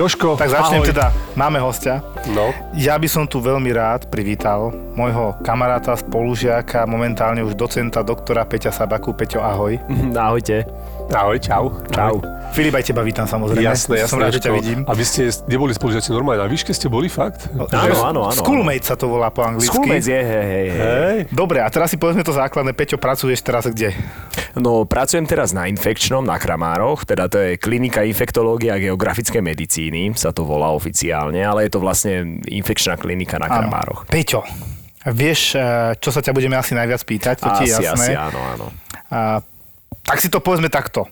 [0.00, 0.88] Joško, Tak začnem ahoj.
[0.88, 2.00] teda, máme hostia.
[2.26, 8.42] No, Ja by som tu veľmi rád privítal môjho kamaráta, spolužiaka, momentálne už docenta, doktora
[8.42, 9.12] Peťa Sabaku.
[9.12, 9.76] Peťo, ahoj.
[10.16, 10.64] Ahojte.
[11.10, 11.64] ahoj, čau.
[11.88, 12.22] Čau.
[12.50, 13.62] Filip, aj teba vítam samozrejme.
[13.62, 14.10] Jasné, jasné.
[14.10, 14.58] Som rád, že ťa Jožko.
[14.58, 14.78] vidím.
[14.82, 17.46] A vy ste neboli spolužiaci normálne, na výške ste boli fakt?
[17.52, 17.68] Áno,
[18.02, 18.34] áno, áno.
[18.34, 19.70] Schoolmate sa to volá po anglicky.
[19.70, 20.80] Schoolmates je, hej, hej, hej.
[20.80, 21.18] Hej.
[21.30, 22.72] Dobre, a teraz si povedzme to základné.
[22.72, 23.94] Peťo, pracuješ teraz kde?
[24.58, 30.10] No, pracujem teraz na infekčnom, na Kramároch, teda to je klinika infektológie a geografické medicíny,
[30.18, 33.54] sa to volá oficiálne, ale je to vlastne infekčná klinika na Áno.
[33.62, 34.00] Kramároch.
[34.10, 34.42] Peťo,
[35.06, 37.36] vieš, eh, čo sa ťa budeme asi najviac pýtať?
[37.46, 38.10] To ti je Asi, jasné.
[38.10, 38.66] asi, áno, áno.
[39.10, 39.38] A,
[40.02, 41.06] tak si to povedzme takto.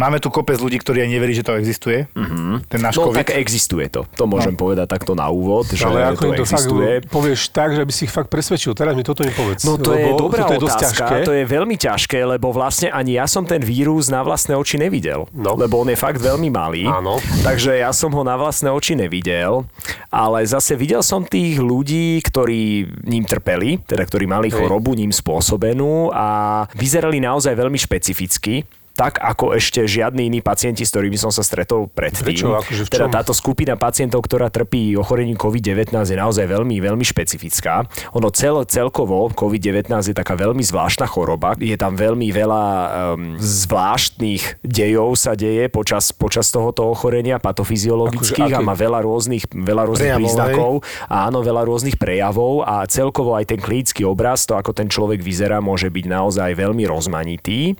[0.00, 2.08] Máme tu kopec ľudí, ktorí aj neverí, že to existuje.
[2.16, 2.72] Mm-hmm.
[2.72, 3.20] Ten náš No COVID.
[3.20, 4.08] tak existuje to.
[4.16, 6.92] To môžem povedať takto na úvod, že Ale ako to to fakt existuje.
[7.04, 8.72] povieš tak, že by si ich fakt presvedčil.
[8.72, 9.60] Teraz mi toto nepovedz.
[9.68, 11.26] No to je lebo dobrá toto je dosť otázka, ťažké.
[11.28, 15.28] to je veľmi ťažké, lebo vlastne ani ja som ten vírus na vlastné oči nevidel.
[15.36, 15.52] No.
[15.60, 16.88] Lebo on je fakt veľmi malý.
[16.88, 17.20] Áno.
[17.44, 19.68] Takže ja som ho na vlastné oči nevidel,
[20.08, 26.08] ale zase videl som tých ľudí, ktorí ním trpeli, teda ktorí mali chorobu ním spôsobenú
[26.08, 31.40] a vyzerali naozaj veľmi špecificky tak ako ešte žiadni iní pacienti, s ktorými som sa
[31.40, 32.26] stretol predtým.
[32.26, 32.46] Prečo?
[32.56, 37.86] Akože teda táto skupina pacientov, ktorá trpí ochorením COVID-19 je naozaj veľmi, veľmi špecifická.
[38.16, 41.56] Ono cel, celkovo COVID-19 je taká veľmi zvláštna choroba.
[41.56, 48.58] Je tam veľmi veľa um, zvláštnych dejov sa deje počas, počas tohoto ochorenia, patofyziologických Akože
[48.58, 50.72] a má veľa rôznych, veľa rôznych Prejavov, príznakov.
[51.08, 55.58] Áno, veľa rôznych prejavov a celkovo aj ten klinický obraz, to ako ten človek vyzerá,
[55.60, 57.74] môže byť naozaj veľmi rozmanitý.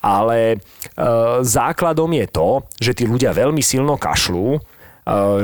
[0.00, 0.58] Ale e,
[1.44, 2.48] základom je to,
[2.80, 4.60] že tí ľudia veľmi silno kašľú, e,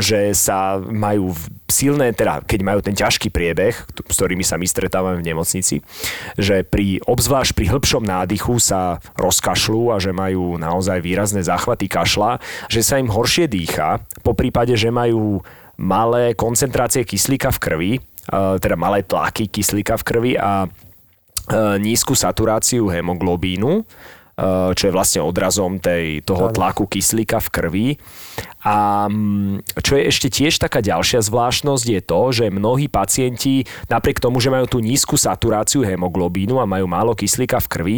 [0.01, 1.35] že sa majú
[1.69, 5.85] silné, teda keď majú ten ťažký priebeh, s ktorými sa my stretávame v nemocnici,
[6.41, 12.41] že pri, obzvlášť pri hĺbšom nádychu sa rozkašľú a že majú naozaj výrazné záchvaty kašla,
[12.73, 18.01] že sa im horšie dýcha, po prípade, že majú malé koncentrácie kyslíka v krvi, e,
[18.63, 20.71] teda malé tlaky kyslíka v krvi a
[21.77, 23.85] nízku saturáciu hemoglobínu,
[24.75, 27.89] čo je vlastne odrazom tej, toho tlaku kyslíka v krvi.
[28.65, 34.19] A mm, čo je ešte tiež taká ďalšia zvláštnosť je to, že mnohí pacienti napriek
[34.19, 37.97] tomu, že majú tú nízku saturáciu hemoglobínu a majú málo kyslíka v krvi,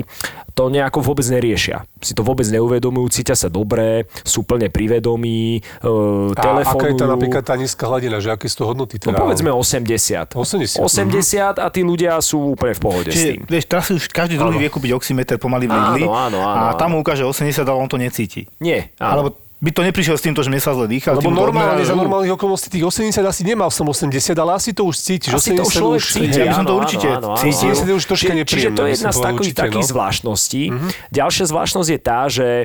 [0.59, 1.87] to nejako vôbec neriešia.
[2.03, 5.93] Si to vôbec neuvedomujú, cítia sa dobre, sú plne privedomí, e,
[6.35, 6.81] A telefonujú.
[6.83, 8.99] aká je tá napríklad tá nízka hladina, že aké sú to hodnoty?
[9.07, 9.23] No Teda?
[9.23, 10.35] povedzme 80.
[10.35, 13.41] 80, 80 a tí ľudia sú úplne v pohode s Čiže, tým.
[13.47, 16.75] vieš, teraz už každý druhý vie kúpiť oximeter pomaly v Lidli Áno, áno, áno, a
[16.75, 16.99] tam áno.
[16.99, 18.51] mu ukáže 80, ale on to necíti.
[18.59, 19.13] Nie, áno.
[19.13, 21.17] Alebo by to neprišiel s týmto, že mne sa zle dýcha.
[21.17, 24.85] ale Lebo normálne, za normálnych okolností tých 80 asi nemal som 80, ale asi to
[24.85, 25.33] už cítiš.
[25.33, 27.41] Asi to 80 človek už cíti, ja by som to áno, určite áno, áno, áno.
[27.41, 27.73] cítil.
[27.73, 29.93] 80 je už troška Čiže- Čiže to je jedna z takých, určite, takých no.
[29.97, 30.63] zvláštností.
[31.09, 32.65] Ďalšia zvláštnosť je tá, že e,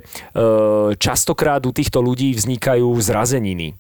[1.00, 3.68] častokrát u týchto ľudí vznikajú zrazeniny.
[3.72, 3.74] E,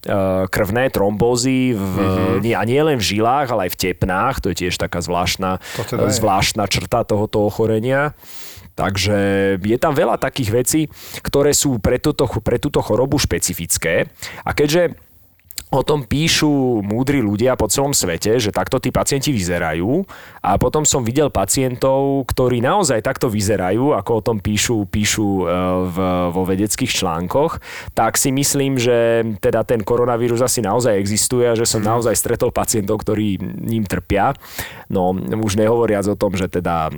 [0.47, 1.95] krvné trombózy v,
[2.39, 4.39] nie, a nie len v žilách, ale aj v tepnách.
[4.39, 8.15] To je tiež taká zvláštna, To teda zvláštna črta tohoto ochorenia.
[8.75, 9.17] Takže
[9.59, 10.81] je tam veľa takých vecí,
[11.21, 14.07] ktoré sú pre túto, pre túto chorobu špecifické.
[14.47, 14.95] A keďže
[15.71, 20.03] o tom píšu múdri ľudia po celom svete, že takto tí pacienti vyzerajú
[20.43, 25.43] a potom som videl pacientov, ktorí naozaj takto vyzerajú, ako o tom píšu, píšu e,
[25.87, 25.97] v,
[26.35, 27.63] vo vedeckých článkoch,
[27.95, 32.51] tak si myslím, že teda ten koronavírus asi naozaj existuje a že som naozaj stretol
[32.51, 34.35] pacientov, ktorí ním trpia.
[34.91, 36.91] No už nehovoriac o tom, že teda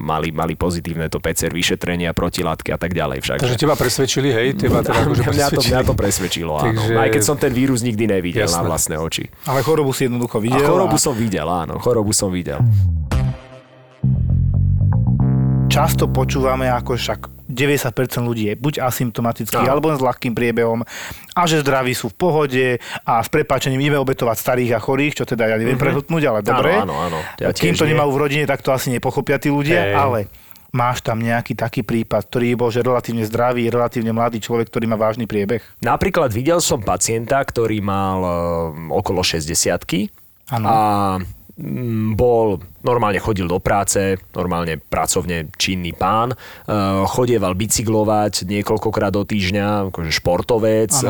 [0.00, 3.20] mali, mali pozitívne to PCR vyšetrenia, protilátky a tak ďalej.
[3.20, 4.48] Však, Takže teba presvedčili, hej?
[4.56, 5.68] Teba teda akože mňa, to, presvedčili.
[5.68, 6.72] mňa to presvedčilo, áno.
[6.72, 8.58] Takže- Aj keď som ten vírus nikdy nevidel Jasné.
[8.58, 9.24] na vlastné oči.
[9.44, 10.64] Ale chorobu si jednoducho A videl.
[10.64, 12.62] chorobu som videl, áno, chorobu som videl.
[15.72, 19.72] často počúvame, ako však 90% ľudí je buď asymptomatický, Áno.
[19.72, 20.84] alebo s ľahkým priebehom
[21.32, 22.66] a že zdraví sú v pohode
[23.04, 26.76] a s prepáčením ideme obetovať starých a chorých, čo teda ja neviem prehltnúť, ale dobre.
[26.76, 26.82] Mhm.
[26.84, 29.94] Áno, áno, ja Kým to nemajú v rodine, tak to asi nepochopia tí ľudia, Hej.
[29.96, 30.18] ale
[30.72, 34.96] máš tam nejaký taký prípad, ktorý bol, že relatívne zdravý, relatívne mladý človek, ktorý má
[34.96, 35.60] vážny priebeh?
[35.84, 38.32] Napríklad videl som pacienta, ktorý mal e,
[38.88, 39.52] okolo 60
[40.52, 40.66] Áno.
[40.66, 40.78] a
[41.60, 46.36] mm, bol, normálne chodil do práce, normálne pracovne činný pán, e,
[47.04, 51.04] chodieval bicyklovať niekoľkokrát do týždňa, akože športovec, e,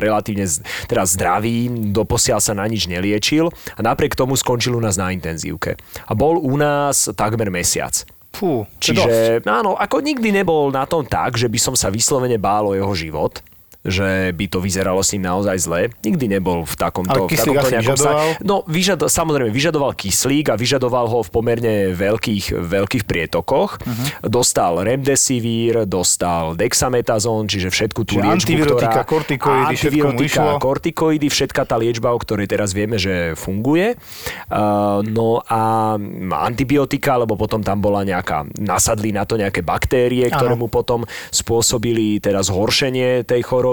[0.00, 4.96] relatívne z- teda zdravý, doposiaľ sa na nič neliečil a napriek tomu skončil u nás
[4.96, 5.76] na intenzívke.
[6.08, 8.08] A bol u nás takmer mesiac.
[8.32, 9.06] Fú, je dosť.
[9.06, 12.76] Čiže áno, ako nikdy nebol na tom tak, že by som sa vyslovene bál o
[12.76, 13.44] jeho život.
[13.82, 15.80] Že by to vyzeralo s ním naozaj zle.
[16.06, 18.26] Nikdy nebol v takomto, v takomto nejakom vyžadoval?
[18.30, 23.82] sa- No, vyžado, samozrejme, vyžadoval kyslík a vyžadoval ho v pomerne veľkých, veľkých prietokoch.
[23.82, 24.06] Uh-huh.
[24.22, 29.10] Dostal remdesivir, dostal dexametazón, čiže všetku tú Čiže liečbu, antivirotika, ktorá...
[29.10, 33.98] kortikoidy, antivirotika, kortikoidy, všetka tá liečba, o ktorej teraz vieme, že funguje.
[34.46, 35.98] Uh, no a
[36.46, 41.02] antibiotika, lebo potom tam bola nejaká, nasadli na to nejaké baktérie, ktoré mu potom
[41.34, 43.71] spôsobili teda zhoršenie tej choroby.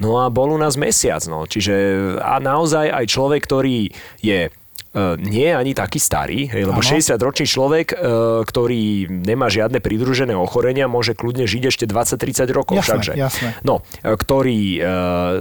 [0.00, 1.44] No a bol u nás mesiac, no.
[1.44, 1.74] Čiže
[2.20, 4.48] a naozaj aj človek, ktorý je
[5.18, 6.86] nie je ani taký starý, hej, lebo Áno.
[6.86, 7.96] 60-ročný človek, e,
[8.46, 12.78] ktorý nemá žiadne pridružené ochorenia, môže kľudne žiť ešte 20-30 rokov.
[12.78, 13.12] Jasné, všakže.
[13.18, 13.48] jasné.
[13.66, 14.80] No, e, ktorý e,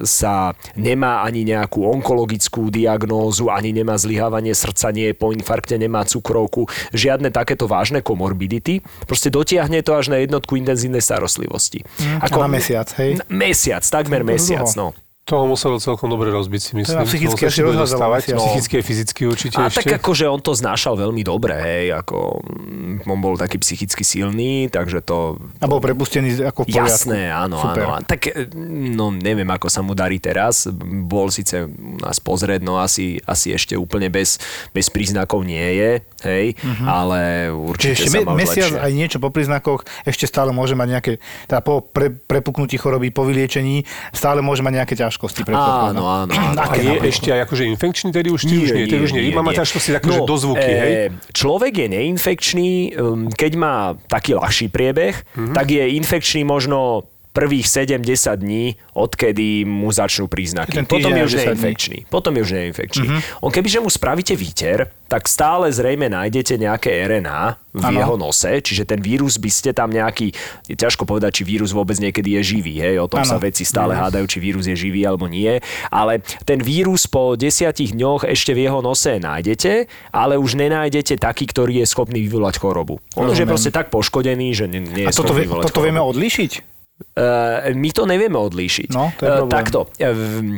[0.09, 6.01] sa nemá ani nejakú onkologickú diagnózu, ani nemá zlyhávanie srdca, nie je po infarkte, nemá
[6.01, 8.81] cukrovku, žiadne takéto vážne komorbidity.
[9.05, 11.85] Proste dotiahne to až na jednotku intenzívnej starostlivosti.
[12.01, 13.21] a na mesiac, hej?
[13.29, 14.97] Mesiac, takmer mesiac, no.
[15.23, 16.99] To muselo celkom dobre rozbiť, si myslím.
[16.99, 18.35] asi ešte.
[18.35, 18.43] No.
[18.43, 19.87] Psychické, fyzicky určite A ešte.
[19.87, 24.67] tak akože on to znášal veľmi dobre, hej, ako mm, on bol taký psychicky silný,
[24.67, 27.07] takže to A bol prepustený ako v poriadku.
[27.07, 27.87] Jasné, áno, Super.
[27.87, 28.03] áno.
[28.03, 28.51] Tak e,
[28.91, 30.67] no neviem, ako sa mu darí teraz.
[31.07, 34.43] Bol síce u nás pozrieť, no asi, asi ešte úplne bez,
[34.75, 35.91] bez príznakov nie je,
[36.27, 36.45] hej,
[36.83, 38.83] ale Čiže určite ešte sa me- mal mesiac lepšie.
[38.83, 41.11] aj niečo po príznakoch, ešte stále môže mať nejaké,
[41.47, 45.12] teda po pre, prepuknutí choroby, po vyliečení, stále môže mať nejaké ťažkosti.
[45.43, 45.93] Predpokladám.
[45.93, 46.57] Áno, áno, áno.
[46.57, 47.09] A je napríklad?
[47.09, 49.23] ešte aj akože infekčný, tedy už, ty už nie, tedy už nie.
[49.29, 50.93] Iba má ťažkosti také, že dozvuky, e, hej?
[51.31, 53.75] Človek je neinfekčný, um, keď má
[54.07, 55.53] taký ľahší priebeh, Mhm.
[55.53, 57.97] tak je infekčný možno prvých 7-10
[58.37, 58.63] dní,
[58.93, 60.71] odkedy mu začnú príznaky.
[60.71, 61.47] Ten Potom týždeň je už 10 dní.
[61.49, 61.97] neinfekčný.
[62.07, 63.07] Potom je už neinfekčný.
[63.09, 63.19] Mhm.
[63.41, 67.97] On kebyže mu spravíte výter, tak stále zrejme nájdete nejaké RNA v Áno.
[67.97, 70.29] jeho nose, čiže ten vírus by ste tam nejaký,
[70.65, 73.29] je ťažko povedať, či vírus vôbec niekedy je živý, hej, o tom Áno.
[73.29, 75.57] sa veci stále hádajú, či vírus je živý alebo nie,
[75.89, 81.45] ale ten vírus po desiatich dňoch ešte v jeho nose nájdete, ale už nenájdete taký,
[81.45, 82.97] ktorý je schopný vyvolať chorobu.
[83.13, 85.77] On už je proste tak poškodený, že nie, nie A je toto, schopný vyvolať toto
[85.77, 85.87] chorobu.
[85.89, 86.72] vieme odlíšiť?
[87.13, 88.89] Uh, my to nevieme odlíšiť.
[88.89, 89.51] No, to je Eh, problém.
[89.51, 89.79] takto.
[89.97, 90.57] eh,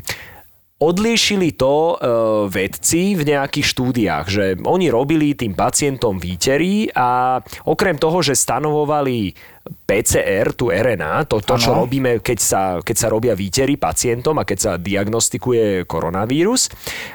[0.75, 1.95] Odlíšili to
[2.51, 9.31] vedci v nejakých štúdiách, že oni robili tým pacientom výtery a okrem toho, že stanovovali
[9.87, 14.43] PCR, tú RNA, to, to čo robíme, keď sa, keď sa robia výtery pacientom a
[14.43, 16.67] keď sa diagnostikuje koronavírus.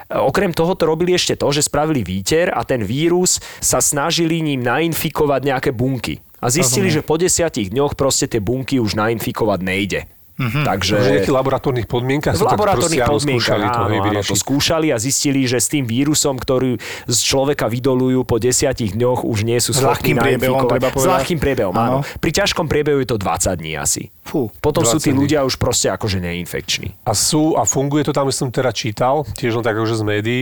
[0.09, 4.65] Okrem toho to robili ešte to, že spravili výter a ten vírus sa snažili ním
[4.65, 6.17] nainfikovať nejaké bunky.
[6.41, 10.01] A zistili, že po desiatich dňoch proste tie bunky už nainfikovať nejde.
[10.41, 10.65] Mm-hmm.
[10.65, 10.95] Takže...
[10.97, 14.37] Že v nejakých laboratórnych podmienkach V sa tak laboratórnych proste, áno, skúšali to, áno, to
[14.41, 19.45] skúšali a zistili, že s tým vírusom, ktorý z človeka vydolujú po desiatich dňoch, už
[19.45, 20.97] nie sú schopní nainfikovať.
[20.97, 22.01] S ľahkým priebehom, áno.
[22.01, 22.19] Áno.
[22.25, 24.09] Pri ťažkom priebehu je to 20 dní asi.
[24.25, 25.21] Fú, Potom sú tí 20 dní.
[25.21, 27.05] ľudia už proste akože neinfekční.
[27.05, 30.41] A sú, a funguje to tam, som teda čítal, tiež len tak akože z médií,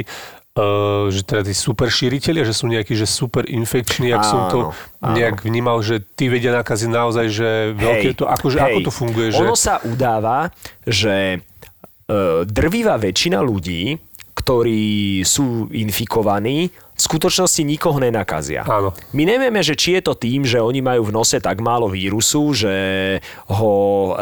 [0.59, 4.59] Uh, že teda tí super šíriteľia, že sú nejakí, že super infekční, ak som to
[4.59, 5.15] Áno, áno.
[5.15, 9.39] nejak vnímal, že tí vedia nakaziť naozaj, že veľké to, akože, ako to funguje, že...
[9.39, 10.51] Ono sa udáva,
[10.83, 11.39] že
[12.11, 14.03] e, drvivá väčšina ľudí,
[14.35, 18.67] ktorí sú infikovaní, v skutočnosti nikoho nenakazia.
[18.67, 18.91] Áno.
[19.15, 22.51] My nevieme, že či je to tým, že oni majú v nose tak málo vírusu,
[22.59, 22.75] že
[23.47, 23.75] ho
[24.11, 24.13] e,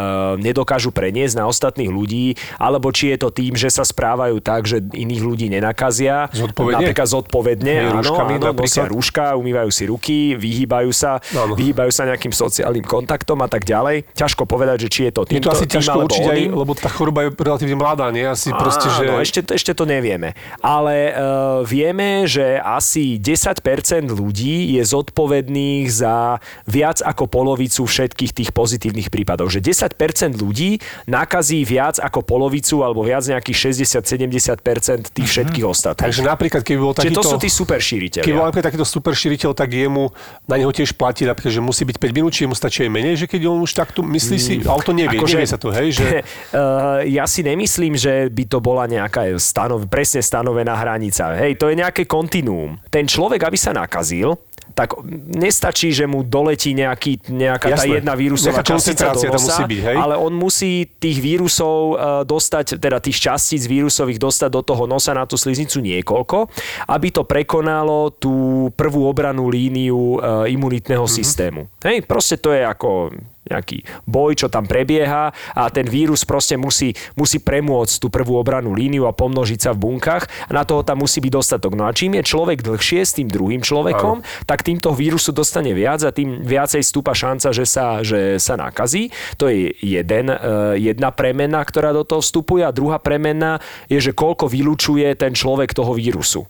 [0.44, 4.84] nedokážu preniesť na ostatných ľudí, alebo či je to tým, že sa správajú tak, že
[4.84, 6.28] iných ľudí nenakazia.
[6.36, 6.92] Zodpovedne?
[6.92, 11.56] Napríklad zodpovedne, Hej, áno, rúškami áno, nosia rúška, umývajú si ruky, vyhýbajú sa, Áno.
[11.56, 14.04] vyhýbajú sa nejakým sociálnym kontaktom a tak ďalej.
[14.12, 16.72] Ťažko povedať, že či je to Je týmto, to asi tým ťažko určiť aj, lebo
[16.76, 18.28] tá choroba je relatívne mladá, nie?
[18.28, 19.08] Asi proste, že...
[19.08, 20.36] Áno, ešte, ešte to nevieme.
[20.60, 21.16] Ale uh,
[21.64, 23.62] vieme, že asi 10%
[24.10, 29.46] ľudí je zodpovedných za viac ako polovicu všetkých tých pozitívnych prípadov.
[29.54, 36.02] Že 10% ľudí nakazí viac ako polovicu alebo viac nejakých 60-70% tých všetkých ostatných.
[36.10, 37.22] Takže napríklad, keby bol Čiže takýto...
[37.22, 38.34] to sú tí super Keď bol šíriteľia.
[38.50, 40.10] napríklad takýto super šíriteľ, tak jemu,
[40.50, 43.14] na neho tiež platí napríklad, že musí byť 5 minút, či mu stačí aj menej,
[43.14, 45.94] že keď on už takto myslí si, ale to nevie, Akože- nevie sa to, hej,
[45.94, 46.06] že...
[46.50, 51.36] Uh, ja si nemyslím, že by to bola nejaká stanov, presne stanovená hranica.
[51.38, 52.55] Hej, to je nejaké kontinuum.
[52.88, 54.36] Ten človek, aby sa nakazil,
[54.74, 54.92] tak
[55.30, 57.96] nestačí, že mu doletí nejaký, nejaká tá Jasné.
[57.96, 59.96] jedna vírusová Nejaká častica do nosa, musí byť, hej?
[59.96, 61.96] ale on musí tých vírusov uh,
[62.26, 66.50] dostať, teda tých častíc vírusových dostať do toho nosa na tú sliznicu niekoľko,
[66.92, 68.34] aby to prekonalo tú
[68.74, 71.14] prvú obranú líniu uh, imunitného Mhm.
[71.14, 71.60] systému.
[71.80, 73.14] Hej, proste to je ako
[73.46, 78.74] nejaký boj, čo tam prebieha a ten vírus proste musí, musí premôcť tú prvú obranú
[78.74, 81.72] líniu a pomnožiť sa v bunkách a na toho tam musí byť dostatok.
[81.78, 84.44] No a čím je človek dlhšie s tým druhým človekom, Áno.
[84.44, 88.58] tak tým toho vírusu dostane viac a tým viacej stúpa šanca, že sa, že sa
[88.58, 89.14] nakazí.
[89.38, 94.12] To je jeden, uh, jedna premena, ktorá do toho vstupuje a druhá premena je, že
[94.16, 96.46] koľko vylučuje ten človek toho vírusu.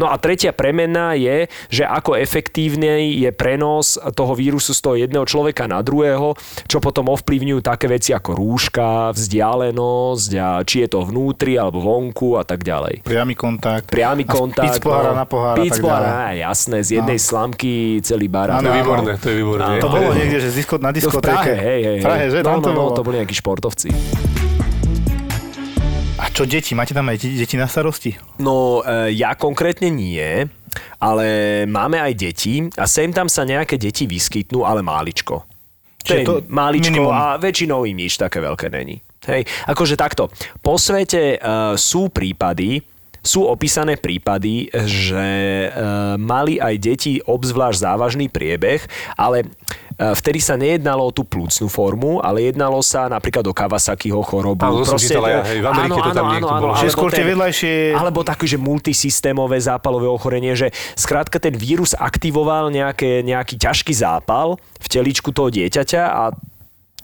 [0.00, 5.28] No a tretia premena je, že ako efektívny je prenos toho vírusu z toho jedného
[5.28, 6.32] človeka na druhého,
[6.64, 12.40] čo potom ovplyvňujú také veci ako rúška, vzdialenosť a či je to vnútri alebo vonku
[12.40, 13.04] a tak ďalej.
[13.04, 13.92] Priamy kontakt.
[13.92, 14.80] Priamy kontakt.
[14.80, 15.60] Pic pohára no, na pohár.
[15.60, 17.26] Pic pohára, jasné, z jednej no.
[17.28, 18.64] slamky celý barák.
[18.64, 19.72] To je výborné, to je výborné.
[19.84, 20.48] To bolo niekde, že
[20.80, 21.12] na diskotéke.
[21.12, 21.98] No v Prahe, hej, hej.
[22.00, 22.38] Prahe, že?
[22.40, 23.92] No, no, no, no, to boli nejakí športovci.
[26.40, 26.72] Čo deti?
[26.72, 28.16] Máte tam aj deti na starosti?
[28.40, 30.48] No, e, ja konkrétne nie,
[30.96, 31.26] ale
[31.68, 35.44] máme aj deti a sem tam sa nejaké deti vyskytnú, ale máličko.
[36.08, 37.12] To je to máličko minimum.
[37.12, 39.04] a väčšinou im nič také veľké není.
[39.28, 40.32] Hej, akože takto.
[40.64, 42.80] Po svete uh, sú prípady,
[43.20, 45.26] sú opísané prípady, že
[45.66, 45.68] e,
[46.16, 48.80] mali aj deti obzvlášť závažný priebeh,
[49.16, 49.46] ale e,
[50.16, 54.64] vtedy sa nejednalo o tú plúcnú formu, ale jednalo sa napríklad o Kawasakiho chorobu.
[54.64, 56.72] Áno, Proste, som hej, v Amerike áno, to tam áno, niekto áno, bolo.
[56.80, 57.72] Že skôr tie vedľajšie...
[57.92, 64.56] Alebo také, že multisystémové zápalové ochorenie, že skrátka ten vírus aktivoval nejaké, nejaký ťažký zápal
[64.80, 66.32] v teličku toho dieťaťa a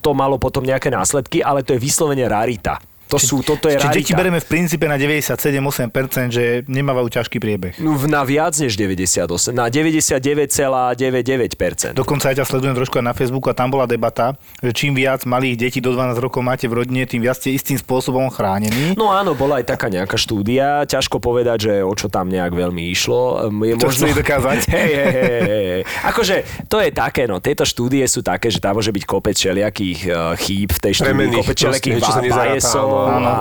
[0.01, 2.81] to malo potom nejaké následky, ale to je vyslovene rarita.
[3.07, 7.79] To sú, toto je Čiže deti bereme v princípe na 97-8%, že nemávajú ťažký priebeh.
[7.79, 11.95] No, na viac než 98, na 99,99%.
[11.95, 15.55] Dokonca aj ťa sledujem trošku na Facebooku a tam bola debata, že čím viac malých
[15.55, 18.91] detí do 12 rokov máte v rodine, tým viac ste istým spôsobom chránení.
[18.99, 22.91] No áno, bola aj taká nejaká štúdia, ťažko povedať, že o čo tam nejak veľmi
[22.91, 23.47] išlo.
[23.63, 24.11] Je to možno...
[24.11, 24.67] dokázať.
[24.77, 25.81] Hej, hej, hej, hej.
[26.05, 29.99] Akože to je také, no tieto štúdie sú také, že tam môže byť kopec všelijakých
[30.11, 33.37] uh, chýb v tej štúdii, kopec všelijakých biasov, áno, a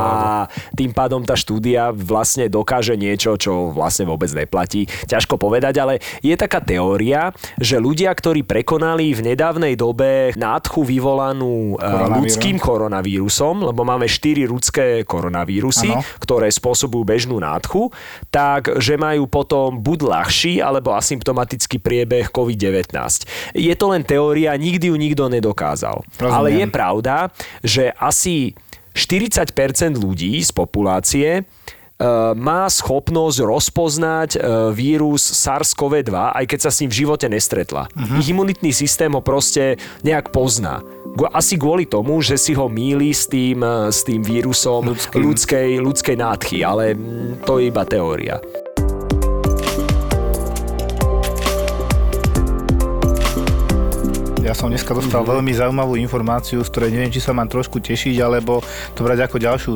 [0.76, 4.84] tým pádom tá štúdia vlastne dokáže niečo, čo vlastne vôbec neplatí.
[5.08, 11.76] Ťažko povedať, ale je taká teória, že ľudia, ktorí prekonali v nedávnej dobe nádchu vyvolanú
[11.76, 11.86] e,
[12.20, 16.04] ľudským koronavírusom, lebo máme štyri ľudské koronavírusy, ano.
[16.20, 17.88] ktoré spôsobujú bežnú nádchu,
[18.28, 22.90] tak že majú potom buď ľahší alebo asymptomatický priebeh COVID-19.
[23.54, 26.02] Je to len teória, nikdy ju nikto nedokázal.
[26.18, 26.36] Rozumiem.
[26.36, 27.16] Ale je pravda,
[27.62, 28.56] že asi
[28.96, 31.42] 40% ľudí z populácie e,
[32.32, 34.38] má schopnosť rozpoznať e,
[34.72, 37.92] vírus SARS-CoV-2, aj keď sa s ním v živote nestretla.
[37.92, 38.18] Uh-huh.
[38.18, 40.80] Ich imunitný systém ho proste nejak pozná.
[41.32, 46.16] Asi kvôli tomu, že si ho míli s tým, e, s tým vírusom ľudskej, ľudskej
[46.16, 46.96] nádchy, ale
[47.44, 48.40] to je iba teória.
[54.46, 55.42] Ja som dneska dostal mm-hmm.
[55.42, 58.62] veľmi zaujímavú informáciu, z ktorej neviem, či sa mám trošku tešiť, alebo
[58.94, 59.72] to brať ako ďalšiu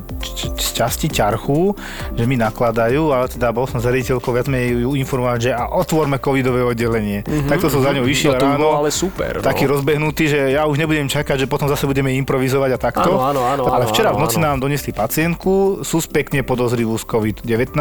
[0.54, 1.74] časti ťarchu,
[2.14, 5.74] že mi nakladajú, ale teda bol som za riaditeľkou viac menej ju informovať, že a
[5.74, 7.26] otvorme covidové oddelenie.
[7.26, 7.50] Mm-hmm.
[7.50, 8.68] Takto som za ňou vyšiel no, ráno.
[8.78, 9.42] ale super.
[9.42, 9.50] No.
[9.50, 13.10] Taký rozbehnutý, že ja už nebudem čakať, že potom zase budeme improvizovať a takto.
[13.10, 14.54] Áno, áno, áno, ale včera áno, v noci áno.
[14.54, 17.74] nám donesli pacientku, suspektne podozrivú z COVID-19,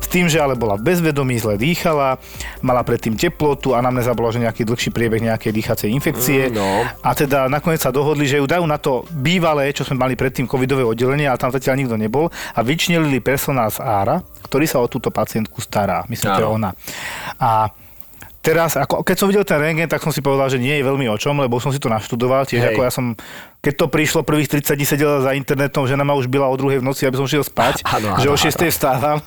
[0.00, 2.16] s tým, že ale bola bezvedomí, zle dýchala,
[2.64, 6.42] mala predtým teplotu, a nám bola, že nejaký dlhší priebeh nejakej dýchacej infekcie infekcie.
[6.48, 6.70] Mm, no.
[7.02, 10.46] A teda nakoniec sa dohodli, že ju dajú na to bývalé, čo sme mali predtým
[10.46, 12.30] covidové oddelenie, ale tam zatiaľ nikto nebol.
[12.54, 16.06] A vyčnelili personál z Ára, ktorý sa o túto pacientku stará.
[16.06, 16.70] Myslím, že ona.
[17.36, 17.68] A
[18.44, 21.08] teraz, ako, keď som videl ten rengen, tak som si povedal, že nie je veľmi
[21.08, 22.44] o čom, lebo som si to naštudoval.
[22.44, 22.76] Tiež Hej.
[22.76, 23.16] ako ja som
[23.64, 26.84] keď to prišlo, prvých 30 dní sedela za internetom, žena ma už byla o druhej
[26.84, 29.24] v noci, aby som šiel spať, ano, ano, že o 6 vstávam.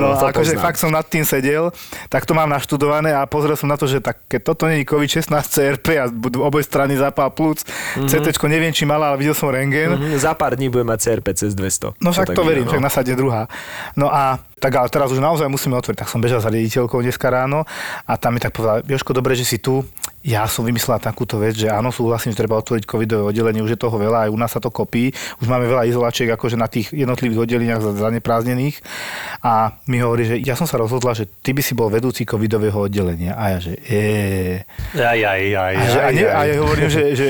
[0.00, 1.68] no akože fakt som nad tým sedel,
[2.08, 5.28] tak to mám naštudované a pozrel som na to, že tak, keď toto není COVID-16
[5.28, 6.08] CRP a
[6.40, 8.08] oboj strany zápal plúc, mm-hmm.
[8.08, 10.00] CT neviem, či mala, ale videl som rengen.
[10.00, 10.16] Mm-hmm.
[10.16, 12.00] Za pár dní budem mať CRP cez 200.
[12.00, 12.72] No však to, to verím, no.
[12.72, 13.52] však nasadne druhá.
[14.00, 16.00] No a tak ale teraz už naozaj musíme otvoriť.
[16.00, 17.68] Tak som bežal za riaditeľkou dneska ráno
[18.08, 19.84] a tam mi tak povedala, Joško, dobre, že si tu.
[20.24, 23.82] Ja som vymyslel takúto vec, že áno, súhlasím, že treba otvoriť covidové oddelenie, už je
[23.84, 25.12] toho veľa, aj u nás sa to kopí.
[25.44, 28.80] Už máme veľa izolačiek akože na tých jednotlivých oddeleniach zaneprázdnených.
[29.44, 32.88] A mi hovorí, že ja som sa rozhodla, že ty by si bol vedúci covidového
[32.88, 33.36] oddelenia.
[33.36, 34.64] A ja, že je.
[34.96, 37.26] Aj, aj, aj, a, že, a, ne, a ja hovorím, že, že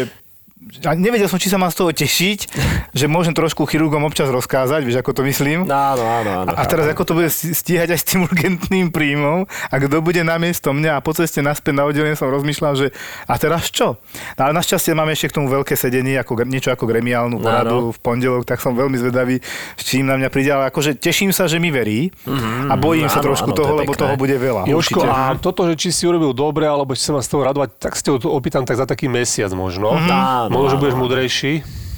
[0.84, 2.38] a nevedel som, či sa mám z toho tešiť,
[2.98, 5.68] že môžem trošku chirurgom občas rozkázať, vieš, ako to myslím.
[5.68, 6.50] Áno, áno, áno.
[6.54, 10.40] A teraz ako to bude stíhať aj s tým urgentným príjmom a kto bude na
[10.40, 12.86] miesto mňa a po ceste naspäť na oddelenie som rozmýšľal, že
[13.28, 13.96] a teraz čo?
[14.36, 17.98] No, ale našťastie máme ešte k tomu veľké sedenie, ako, niečo ako gremiálnu poradu v
[18.00, 19.40] pondelok, tak som veľmi zvedavý,
[19.76, 23.08] s čím na mňa príde, ale akože teším sa, že mi verí Mhm, a bojím
[23.10, 24.02] sa áno, trošku áno, to toho, je lebo pekné.
[24.06, 24.62] toho bude veľa.
[24.64, 27.68] Jožko, a toto, že či si urobil dobre, alebo či sa mám z toho radovať,
[27.76, 29.92] tak si to opýtam tak za taký mesiac možno.
[29.94, 31.52] Áno, Možno, že budeš múdrejší.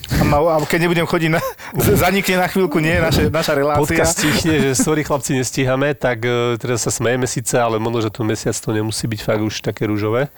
[0.07, 1.41] A, ma, a keď nebudem chodiť, na,
[2.07, 3.83] zanikne na chvíľku, nie, naše, naša relácia.
[3.83, 8.11] Podcast tichne, že sorry chlapci, nestíhame, tak uh, teraz sa smejeme síce, ale možno, že
[8.15, 10.31] tu mesiac to nemusí byť fakt už také rúžové.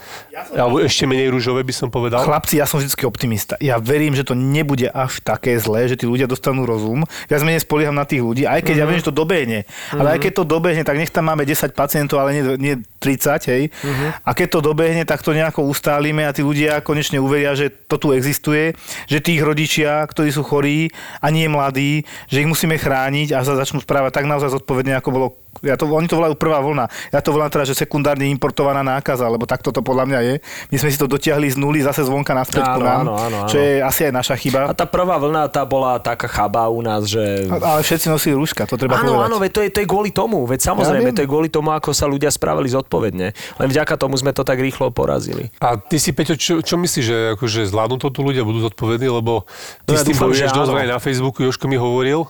[0.56, 2.24] Alebo ešte menej rúžové by som povedal.
[2.24, 3.60] Chlapci, ja som vždy optimista.
[3.60, 7.04] Ja verím, že to nebude až také zlé, že tí ľudia dostanú rozum.
[7.28, 8.80] Viac menej spolieham na tých ľudí, aj keď mm-hmm.
[8.80, 9.58] ja viem, že to dobehne.
[9.68, 10.00] Mm-hmm.
[10.00, 13.52] Ale aj keď to dobehne, tak nech tam máme 10 pacientov, ale nie, nie 30,
[13.52, 13.62] hej.
[13.68, 14.08] Mm-hmm.
[14.24, 18.00] A keď to dobehne, tak to nejako ustálime a tí ľudia konečne uveria, že to
[18.00, 18.72] tu existuje,
[19.06, 20.86] že tých rodičia, ktorí sú chorí
[21.18, 25.10] a nie mladí, že ich musíme chrániť a sa začnú správať tak naozaj zodpovedne, ako
[25.10, 25.26] bolo
[25.60, 26.84] ja to, oni to volajú prvá vlna.
[27.08, 30.34] Ja to volám teda, že sekundárne importovaná nákaza, lebo takto to podľa mňa je.
[30.68, 33.36] My sme si to dotiahli z nuly zase zvonka naspäť ku Áno, nám, áno, áno,
[33.42, 33.48] áno.
[33.48, 34.58] čo je asi aj naša A chyba.
[34.72, 37.48] tá prvá vlna, tá bola taká chaba u nás, že...
[37.48, 39.26] Ale všetci nosili rúška, to treba Áno, povedať.
[39.26, 40.44] áno, veď to je, to je kvôli tomu.
[40.44, 41.16] Veď samozrejme, Ja viem.
[41.16, 43.26] to je kvôli tomu, ako sa ľudia správali zodpovedne.
[43.32, 45.50] Len vďaka tomu sme to tak rýchlo porazili.
[45.58, 49.08] A ty si, Peťo, čo, čo myslíš, že akože zvládnu to tu ľudia, budú zodpovední,
[49.08, 49.44] lebo
[49.84, 50.78] ty No ja s tým dúfam, bojuješ dosť áno.
[50.78, 52.24] aj na Facebooku, Jožko mi hovoril,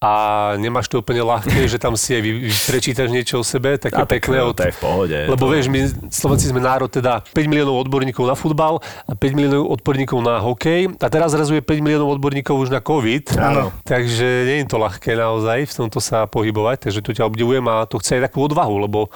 [0.00, 0.12] a
[0.56, 4.08] nemáš to úplne ľahké, že tam si aj vy, prečítaš niečo o sebe, také A
[4.08, 4.40] tak, pekné.
[4.40, 5.18] Od, to je v pohode.
[5.28, 9.68] lebo vieš, my Slovenci sme národ teda 5 miliónov odborníkov na futbal a 5 miliónov
[9.76, 13.36] odborníkov na hokej a teraz zrazu je 5 miliónov odborníkov už na COVID.
[13.36, 13.76] Áno.
[13.84, 17.84] Takže nie je to ľahké naozaj v tomto sa pohybovať, takže to ťa obdivujem a
[17.84, 19.12] to chce aj takú odvahu, lebo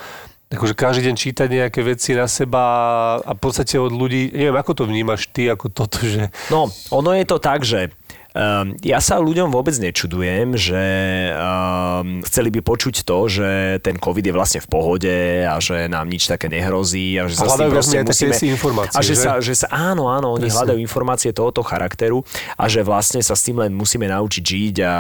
[0.53, 2.63] akože každý deň čítať nejaké veci na seba
[3.25, 6.29] a v podstate od ľudí, neviem, ako to vnímaš ty, ako toto, že...
[6.53, 7.91] No, ono je to tak, že
[8.35, 10.83] Um, ja sa ľuďom vôbec nečudujem, že
[11.39, 16.11] um, chceli by počuť to, že ten COVID je vlastne v pohode a že nám
[16.11, 18.35] nič také nehrozí a že sa A s tým hľadajú proste musíme...
[18.35, 19.23] si informácie, a že, že?
[19.23, 20.67] Sa, že sa, áno, áno, oni Presne.
[20.67, 22.27] hľadajú informácie tohoto charakteru
[22.59, 24.95] a že vlastne sa s tým len musíme naučiť žiť a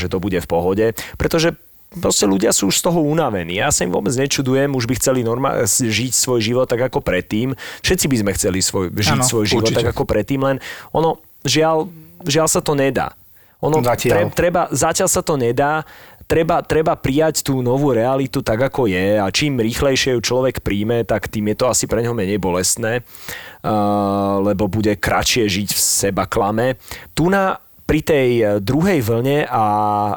[0.00, 1.52] že to bude v pohode, pretože
[2.00, 3.60] proste ľudia sú už z toho unavení.
[3.60, 7.52] Ja sa im vôbec nečudujem, už by chceli normálne žiť svoj život tak ako predtým.
[7.84, 9.84] Všetci by sme chceli svoj, žiť Áno, svoj život určite.
[9.84, 10.56] tak ako predtým, len
[10.96, 11.92] ono, žiaľ,
[12.24, 13.12] žiaľ sa to nedá.
[13.60, 14.32] Ono, Zatiaľ.
[14.32, 15.84] treba, zatiaľ sa to nedá,
[16.24, 21.04] treba, treba prijať tú novú realitu tak, ako je a čím rýchlejšie ju človek príjme,
[21.04, 25.80] tak tým je to asi pre ňo menej bolestné, uh, lebo bude kratšie žiť v
[25.80, 26.80] seba klame.
[27.12, 27.60] Tu na
[27.90, 30.14] pri tej eh, druhej vlne a e,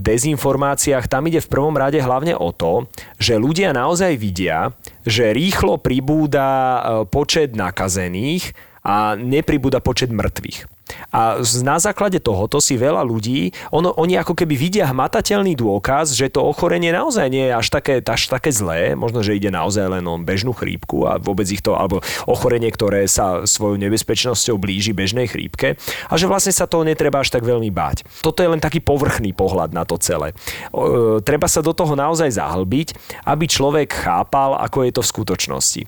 [0.00, 2.88] dezinformáciách tam ide v prvom rade hlavne o to,
[3.20, 4.72] že ľudia naozaj vidia,
[5.04, 10.64] že rýchlo pribúda e, počet nakazených a nepribúda počet mŕtvych.
[11.12, 16.32] A na základe tohoto si veľa ľudí, ono, oni ako keby vidia hmatateľný dôkaz, že
[16.32, 20.04] to ochorenie naozaj nie je až také, až také zlé, možno, že ide naozaj len
[20.08, 25.28] o bežnú chrípku a vôbec ich to, alebo ochorenie, ktoré sa svojou nebezpečnosťou blíži bežnej
[25.28, 25.76] chrípke
[26.08, 28.04] a že vlastne sa toho netreba až tak veľmi báť.
[28.24, 30.32] Toto je len taký povrchný pohľad na to celé.
[30.32, 32.94] E, treba sa do toho naozaj zahlbiť,
[33.28, 35.82] aby človek chápal, ako je to v skutočnosti.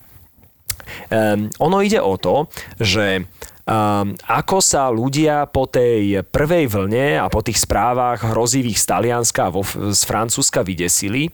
[1.08, 3.24] Um, ono ide o to, že
[3.64, 9.48] um, ako sa ľudia po tej prvej vlne a po tých správach hrozivých z Talianska
[9.48, 9.52] a
[9.92, 11.32] z Francúzska vydesili,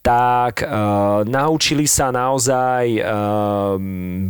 [0.00, 3.74] tak uh, naučili sa naozaj uh,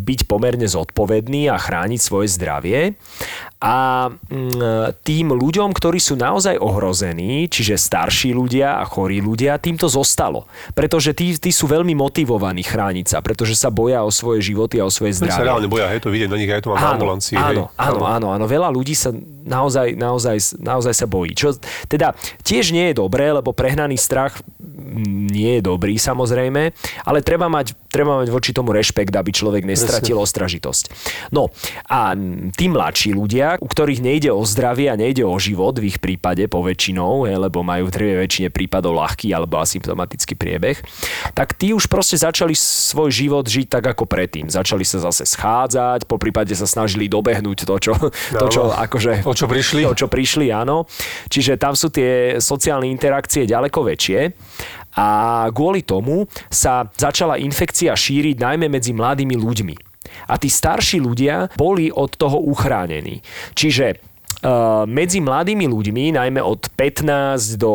[0.00, 2.96] byť pomerne zodpovední a chrániť svoje zdravie.
[3.66, 9.74] A mm, tým ľuďom, ktorí sú naozaj ohrození, čiže starší ľudia a chorí ľudia, tým
[9.74, 10.46] to zostalo.
[10.70, 14.86] Pretože tí, tí sú veľmi motivovaní chrániť sa, pretože sa boja o svoje životy a
[14.86, 15.50] o svoje Oni sa zdravie.
[15.50, 17.34] reálne boja, hej, to vidieť na nich, aj to mám v ambulancii.
[17.34, 17.42] hej.
[17.42, 18.44] áno, áno, áno, áno.
[18.46, 19.10] Veľa ľudí sa
[19.46, 21.34] naozaj, naozaj, naozaj sa bojí.
[21.34, 26.74] Čo teda tiež nie je dobré, lebo prehnaný strach mm, nie je dobrý samozrejme,
[27.06, 30.84] ale treba mať, treba mať voči tomu rešpekt, aby človek nestratil ostražitosť.
[31.30, 31.50] No
[31.86, 35.92] a mm, tí mladší ľudia, u ktorých nejde o zdravie a nejde o život v
[35.94, 40.80] ich prípade poväčšinou, hej, lebo majú v drvej väčšine prípadov ľahký alebo asymptomatický priebeh,
[41.32, 44.48] tak tí už proste začali svoj život žiť tak ako predtým.
[44.48, 47.92] Začali sa zase schádzať, po prípade sa snažili dobehnúť to, čo,
[48.34, 49.26] to, čo akože...
[49.28, 49.82] O čo prišli?
[49.86, 50.88] O čo prišli, áno.
[51.30, 54.34] Čiže tam sú tie sociálne interakcie ďaleko väčšie.
[54.96, 55.08] A
[55.52, 59.85] kvôli tomu sa začala infekcia šíriť najmä medzi mladými ľuďmi.
[60.28, 63.20] A tí starší ľudia boli od toho uchránení.
[63.52, 67.72] Čiže uh, medzi mladými ľuďmi, najmä od 15 do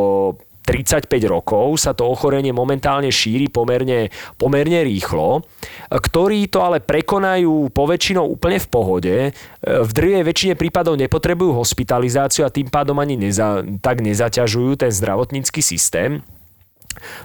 [0.62, 5.42] 35 rokov sa to ochorenie momentálne šíri pomerne, pomerne rýchlo,
[5.90, 9.16] ktorí to ale prekonajú poväčšinou úplne v pohode.
[9.28, 9.30] E,
[9.62, 15.66] V drvej väčšine prípadov nepotrebujú hospitalizáciu a tým pádom ani neza, tak nezaťažujú ten zdravotnícky
[15.66, 16.22] systém.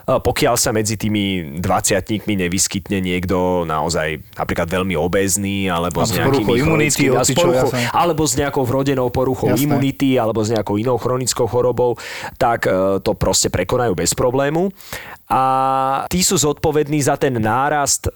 [0.07, 6.63] Pokiaľ sa medzi tými 20 nevyskytne niekto naozaj napríklad veľmi obezný alebo A s nejakými
[6.63, 7.91] imunity, s poruchou- jasné.
[7.91, 9.65] alebo s nejakou vrodenou poruchou Jasné.
[9.67, 11.97] imunity alebo s nejakou inou chronickou chorobou,
[12.37, 14.71] tak e, to proste prekonajú bez problému.
[15.27, 18.11] A tí sú zodpovední za ten nárast e,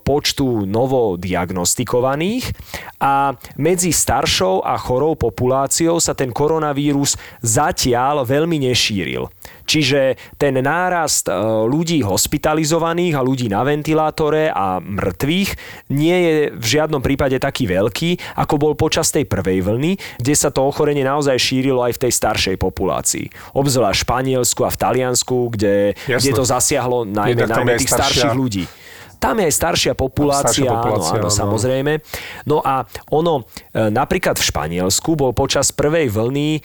[0.00, 2.48] počtu novodiagnostikovaných
[2.96, 9.28] a medzi staršou a chorou populáciou sa ten koronavírus zatiaľ veľmi nešíril.
[9.66, 11.34] Čiže ten nárast e,
[11.66, 15.50] ľudí hospitalizovaných a ľudí na ventilátore a mŕtvych
[15.90, 20.54] nie je v žiadnom prípade taký veľký, ako bol počas tej prvej vlny, kde sa
[20.54, 23.26] to ochorenie naozaj šírilo aj v tej staršej populácii.
[23.58, 28.36] Obzvlášť v Španielsku a v Taliansku, kde, kde to zasiahlo najmä, najmä tých staršia- starších
[28.38, 28.64] ľudí.
[29.16, 31.40] Tam je aj staršia populácia, Staršia populácia, áno, áno, áno.
[31.40, 31.92] samozrejme.
[32.44, 36.60] No a ono, e, napríklad v Španielsku bol počas prvej vlny e,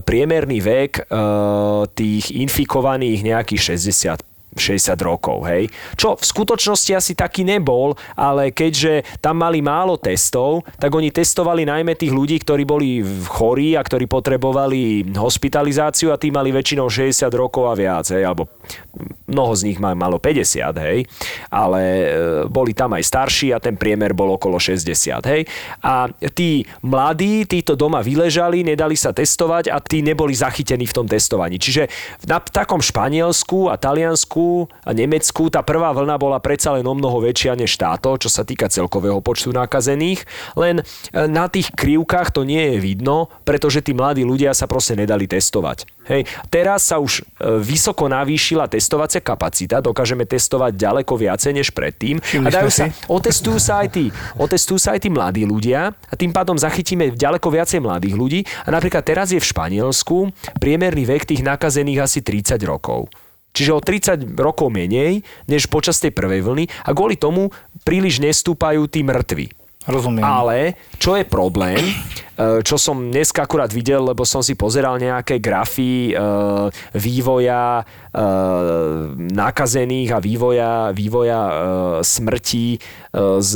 [0.00, 1.02] priemerný vek e,
[1.92, 3.62] tých infikovaných nejakých
[4.20, 5.68] 60 60 rokov, hej.
[5.94, 11.68] Čo v skutočnosti asi taký nebol, ale keďže tam mali málo testov, tak oni testovali
[11.68, 17.28] najmä tých ľudí, ktorí boli chorí a ktorí potrebovali hospitalizáciu a tí mali väčšinou 60
[17.36, 18.48] rokov a viac, hej, alebo
[19.28, 21.04] mnoho z nich malo 50, hej,
[21.52, 22.06] ale e,
[22.48, 24.86] boli tam aj starší a ten priemer bol okolo 60,
[25.28, 25.42] hej.
[25.82, 31.06] A tí mladí, títo doma vyležali, nedali sa testovať a tí neboli zachytení v tom
[31.06, 31.58] testovaní.
[31.58, 31.90] Čiže
[32.24, 34.45] na takom Španielsku a Taliansku
[34.86, 38.46] a Nemecku tá prvá vlna bola predsa len o mnoho väčšia než táto, čo sa
[38.46, 40.84] týka celkového počtu nakazených, len e,
[41.26, 45.96] na tých krivkách to nie je vidno, pretože tí mladí ľudia sa proste nedali testovať.
[46.06, 46.22] Hej.
[46.46, 52.22] Teraz sa už e, vysoko navýšila testovacia kapacita, dokážeme testovať ďaleko viacej než predtým.
[52.46, 54.06] A dajú sa, otestujú sa aj tí,
[54.38, 58.40] otestujú sa aj tí mladí ľudia a tým pádom zachytíme ďaleko viacej mladých ľudí.
[58.66, 60.30] A napríklad teraz je v Španielsku
[60.62, 63.10] priemerný vek tých nakazených asi 30 rokov.
[63.56, 67.48] Čiže o 30 rokov menej, než počas tej prvej vlny a kvôli tomu
[67.88, 69.48] príliš nestúpajú tí mŕtvi.
[69.86, 70.26] Rozumiem.
[70.26, 75.38] Ale čo je problém, e, čo som dneska akurát videl, lebo som si pozeral nejaké
[75.38, 76.12] grafy e,
[76.98, 78.22] vývoja e,
[79.30, 81.40] nakazených a vývoja, vývoja
[82.02, 82.82] smrti
[83.38, 83.52] z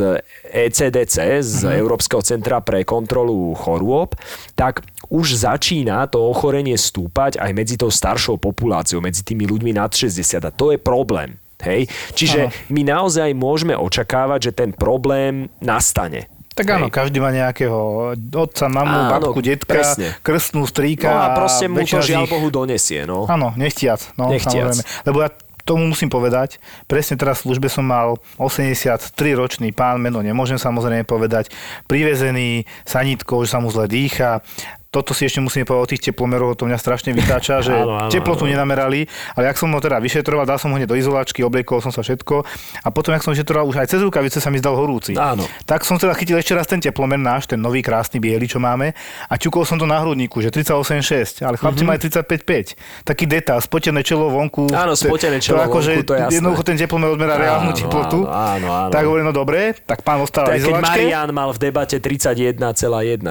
[0.55, 4.15] ECDC, z Európskeho centra pre kontrolu chorôb,
[4.55, 9.91] tak už začína to ochorenie stúpať aj medzi tou staršou populáciou, medzi tými ľuďmi nad
[9.91, 11.35] 60 a to je problém.
[11.61, 11.91] Hej?
[12.15, 16.31] Čiže my naozaj môžeme očakávať, že ten problém nastane.
[16.51, 16.95] Tak áno, Hej.
[16.95, 17.79] každý má nejakého
[18.17, 20.13] otca, mamu, Áno, babku, detka, presne.
[20.21, 21.07] krstnú, strýka.
[21.07, 23.05] No a proste mu to žiaľ nich- Bohu donesie.
[23.05, 23.25] No.
[23.27, 24.13] Áno, nechtiac.
[24.15, 24.75] No, Nechtiac.
[24.75, 25.05] Samozrejme.
[25.05, 25.31] Lebo ja
[25.63, 31.53] tomu musím povedať, presne teraz v službe som mal 83-ročný pán, meno nemôžem samozrejme povedať,
[31.87, 34.43] privezený sanitkou, že sa mu zle dýcha.
[34.91, 38.11] Toto si ešte musím povedať o tých teplomeroch, to mňa strašne vytáča, že Áno, áno,
[38.11, 38.59] teplotu áno.
[38.59, 39.07] nenamerali,
[39.39, 42.03] ale jak som ho teda vyšetroval, dal som ho hneď do izolačky, obliekol som sa
[42.03, 42.43] všetko
[42.83, 45.15] a potom, jak som vyšetroval, už aj cez rukavice sa mi zdal horúci.
[45.15, 45.47] Áno.
[45.63, 48.91] Tak som teda chytil ešte raz ten teplomer náš, ten nový krásny biely, čo máme
[49.31, 53.07] a ťukol som to na hrudníku, že 38,6, ale chlapci mali 35,5.
[53.07, 54.75] Taký detail, spotené čelo vonku.
[54.75, 56.35] Áno, spotené čelo to akože vonku, to je jasné.
[56.35, 58.27] Jednoducho ten teplomer odmerá reálnu teplotu.
[58.27, 58.91] áno, áno, áno.
[58.91, 60.83] Tak hovorím, no dobre, tak pán ostal je, keď.
[60.83, 62.59] Marian mal v debate 31,1,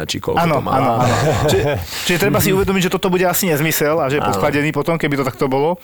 [0.07, 0.73] či koľko Áno, to mal.
[0.79, 1.15] áno, áno.
[1.49, 1.63] Čiže,
[2.05, 5.17] čiže treba si uvedomiť, že toto bude asi nezmysel a že je podchladený potom, keby
[5.17, 5.77] to takto bolo.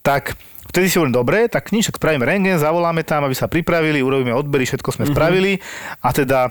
[0.00, 0.34] Tak
[0.66, 4.64] vtedy si hovorím, dobre, tak nič, spravíme rengen, zavoláme tam, aby sa pripravili, urobíme odbery,
[4.64, 5.12] všetko sme Mhm.
[5.12, 5.52] spravili
[5.98, 6.48] a teda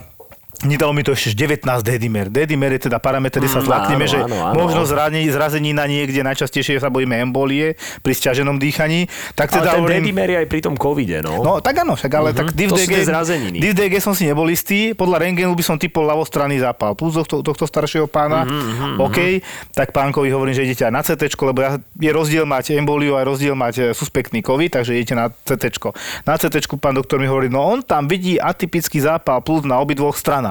[0.61, 2.27] Nedalo mi to ešte 19 dedimer.
[2.27, 4.53] Dedimer je teda parameter, kde sa Mm, zlakneme, že áno, áno.
[4.55, 9.09] možno zranení, zrazenina niekde, najčastejšie sa bojíme embolie pri stiaženom dýchaní.
[9.33, 11.41] Tak Ale teda ten hovorím, dedimer je aj pri tom covide, no.
[11.41, 12.37] No tak áno, však ale Mhm.
[12.37, 12.93] tak DivDG.
[13.51, 16.93] DivDG som si nebol istý, podľa rengenu by som typol ľavostranný zápal.
[16.93, 21.25] Plus tohto, tohto staršieho pána, Mhm, OK, tak pánkovi hovorím, že idete aj na CT,
[21.41, 25.33] lebo ja, je rozdiel mať emboliu a rozdiel mať e, suspektný COVID, takže idete na
[25.41, 25.89] CT.
[26.21, 30.13] Na CT pán doktor mi hovorí, no on tam vidí atypický zápal plus na obidvoch
[30.13, 30.50] stranách.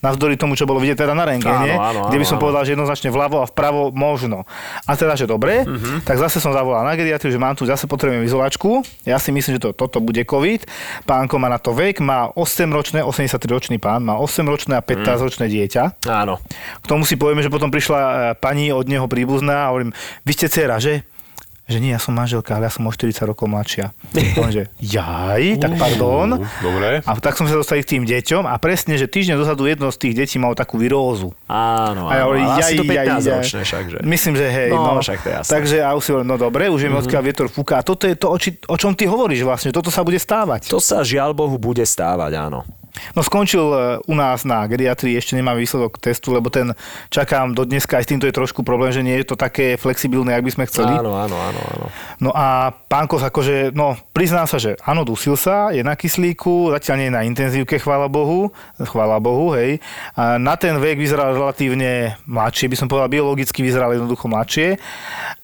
[0.00, 2.42] Navzdory tomu, čo bolo vidieť teda na rengene, kde by som áno.
[2.42, 4.42] povedal, že jednoznačne vľavo a vpravo možno.
[4.82, 6.02] A teda, že dobre, Mhm.
[6.02, 8.80] tak zase som zavolal na geriatriu, že mám tu zase potrebujem izolačku.
[9.02, 10.64] Ja si myslím, že to, toto bude COVID.
[11.04, 16.06] Pánko má na to vek, má 8-ročné, 83-ročný pán, má 8-ročné a 15-ročné dieťa.
[16.06, 16.40] Áno.
[16.78, 19.90] K tomu si povieme, že potom prišla e, pani od neho príbuzná a hovorím,
[20.22, 21.02] vy ste dcera, že?
[21.66, 23.90] Že nie, ja som manželka, ale ja som o 40 rokov mladšia.
[24.38, 26.38] On že, jaj, tak pardon.
[26.62, 27.02] Dobre.
[27.02, 29.98] A tak som sa dostali k tým deťom a presne, že týždeň dozadu jedno z
[29.98, 31.34] tých detí malo takú virózu.
[31.50, 33.38] Áno, A ja áno, hovorím, jaj, to 15 jaj, jaj.
[33.42, 33.98] ročné však, že?
[34.06, 34.70] Myslím, že hej.
[34.70, 35.50] No, No, však to je jasné.
[35.50, 37.78] Takže a už si hovorím, no dobre, už vieme, odkiaľ vietor fúka.
[37.78, 39.74] A toto je to, o, či, o čom ty hovoríš vlastne.
[39.74, 40.70] Toto sa bude stávať.
[40.70, 42.62] To sa žiaľ Bohu bude stávať, áno.
[43.14, 46.72] No skončil e, u nás na geriatrii, ešte nemám výsledok testu, lebo ten
[47.12, 50.36] čakám do dneska, aj s týmto je trošku problém, že nie je to také flexibilné,
[50.36, 50.92] ak by sme chceli.
[50.96, 51.86] Áno, áno, áno, áno.
[52.20, 56.72] No a pán Kos akože, no prizná sa, že áno, dusil sa, je na kyslíku,
[56.72, 59.78] zatiaľ nie je na intenzívke, chvála Bohu, chvála Bohu, hej.
[60.16, 64.76] A na ten vek vyzeral relatívne mladšie, by som povedal, biologicky vyzeral jednoducho mladšie,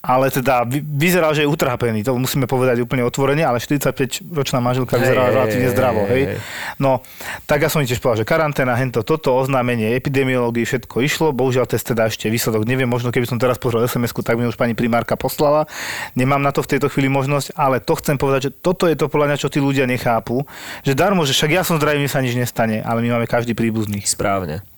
[0.03, 4.99] ale teda vy- vyzeral, že je utrápený, to musíme povedať úplne otvorene, ale 45-ročná manželka
[4.99, 6.41] vyzerala relatívne zdravo, hej.
[6.81, 7.05] No,
[7.47, 11.27] tak ja som im tiež povedal, že karanténa, hento, toto, oznámenie epidemiológii, všetko išlo.
[11.35, 12.89] Bohužiaľ, test teda ešte výsledok neviem.
[12.89, 15.69] Možno keby som teraz pozrel sms tak mi už pani primárka poslala.
[16.17, 19.11] Nemám na to v tejto chvíli možnosť, ale to chcem povedať, že toto je to
[19.13, 20.47] podľa mňa, čo tí ľudia nechápu.
[20.87, 23.53] Že darmo, že však ja som zdravý, mne sa nič nestane, ale my máme každý
[23.53, 24.01] príbuzný.
[24.07, 24.72] Správne.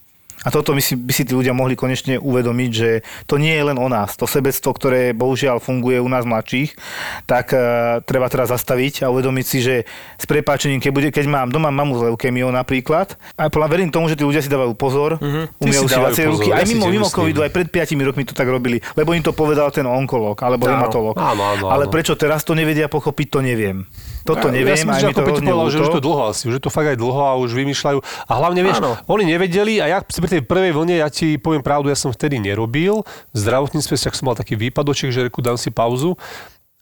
[0.44, 2.90] A toto by si, by si tí ľudia mohli konečne uvedomiť, že
[3.24, 4.14] to nie je len o nás.
[4.20, 6.76] To sebectvo, ktoré bohužiaľ funguje u nás mladších,
[7.24, 9.88] tak uh, treba teraz zastaviť a uvedomiť si, že
[10.20, 14.16] s prepáčením, keď, bude, keď mám doma mamu s leukémiou napríklad, a verím tomu, že
[14.20, 15.16] tí ľudia si dávajú pozor.
[15.16, 18.46] Ty umiejú si pozor, ruky, aj mimo, mimo covidu, aj pred 5 rokmi to tak
[18.46, 20.72] robili, lebo im to povedal ten onkolog alebo Áno.
[20.76, 21.14] hematolog.
[21.16, 23.88] Áno, áno, Ale prečo teraz to nevedia pochopiť, to neviem.
[24.24, 26.42] Toto neviem, ja si aj myslím, že mi to povedal, že už to dlho asi,
[26.48, 27.98] už je to fakt aj dlho a už vymýšľajú.
[28.00, 28.96] A hlavne, vieš, Áno.
[29.04, 32.40] oni nevedeli a ja pri tej prvej vlne, ja ti poviem pravdu, ja som vtedy
[32.40, 33.04] nerobil.
[33.04, 36.16] V zdravotníctve však som mal taký výpadoček, že reku dám si pauzu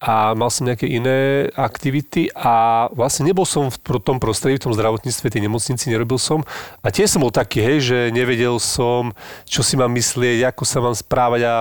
[0.02, 4.74] a mal som nejaké iné aktivity a vlastne nebol som v tom prostredí, v tom
[4.74, 6.42] zdravotníctve, tej nemocnici, nerobil som.
[6.82, 9.14] A tiež som bol taký, hej, že nevedel som,
[9.46, 11.54] čo si mám myslieť, ako sa mám správať a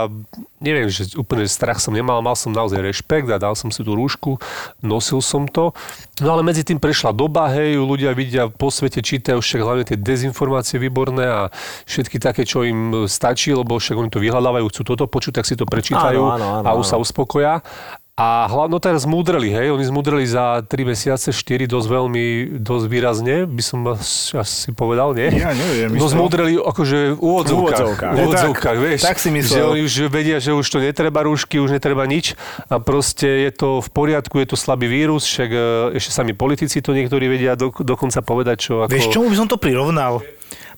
[0.58, 3.94] neviem, že úplne strach som nemal, mal som naozaj rešpekt a dal som si tú
[3.94, 4.42] rúšku,
[4.82, 5.78] nosil som to.
[6.18, 9.98] No ale medzi tým prešla doba, hej, ľudia vidia po svete, čítajú však hlavne tie
[10.02, 11.42] dezinformácie výborné a
[11.86, 15.54] všetky také, čo im stačí, lebo však oni to vyhľadávajú, chcú toto počuť, tak si
[15.54, 17.62] to prečítajú Áno, áno, áno, a už sa uspokoja.
[18.22, 22.26] A hlavne, no teraz zmúdreli, hej, oni zmúdreli za 3 mesiace, 4 dosť veľmi,
[22.62, 25.34] dosť výrazne, by som as- asi povedal, nie?
[25.34, 27.82] Ja neviem, No zmúdreli akože v úvodzovkách.
[27.82, 28.14] úvodzovkách.
[28.14, 29.00] V úvodzovkách, Tak, vieš.
[29.02, 29.58] tak si myslel.
[29.58, 33.52] Že oni už vedia, že už to netreba rúšky, už netreba nič a proste je
[33.52, 35.60] to v poriadku, je to slabý vírus, však e,
[35.98, 38.94] ešte sami politici to niektorí vedia do, dokonca povedať, čo ako...
[38.94, 40.22] Vieš, čomu by som to prirovnal?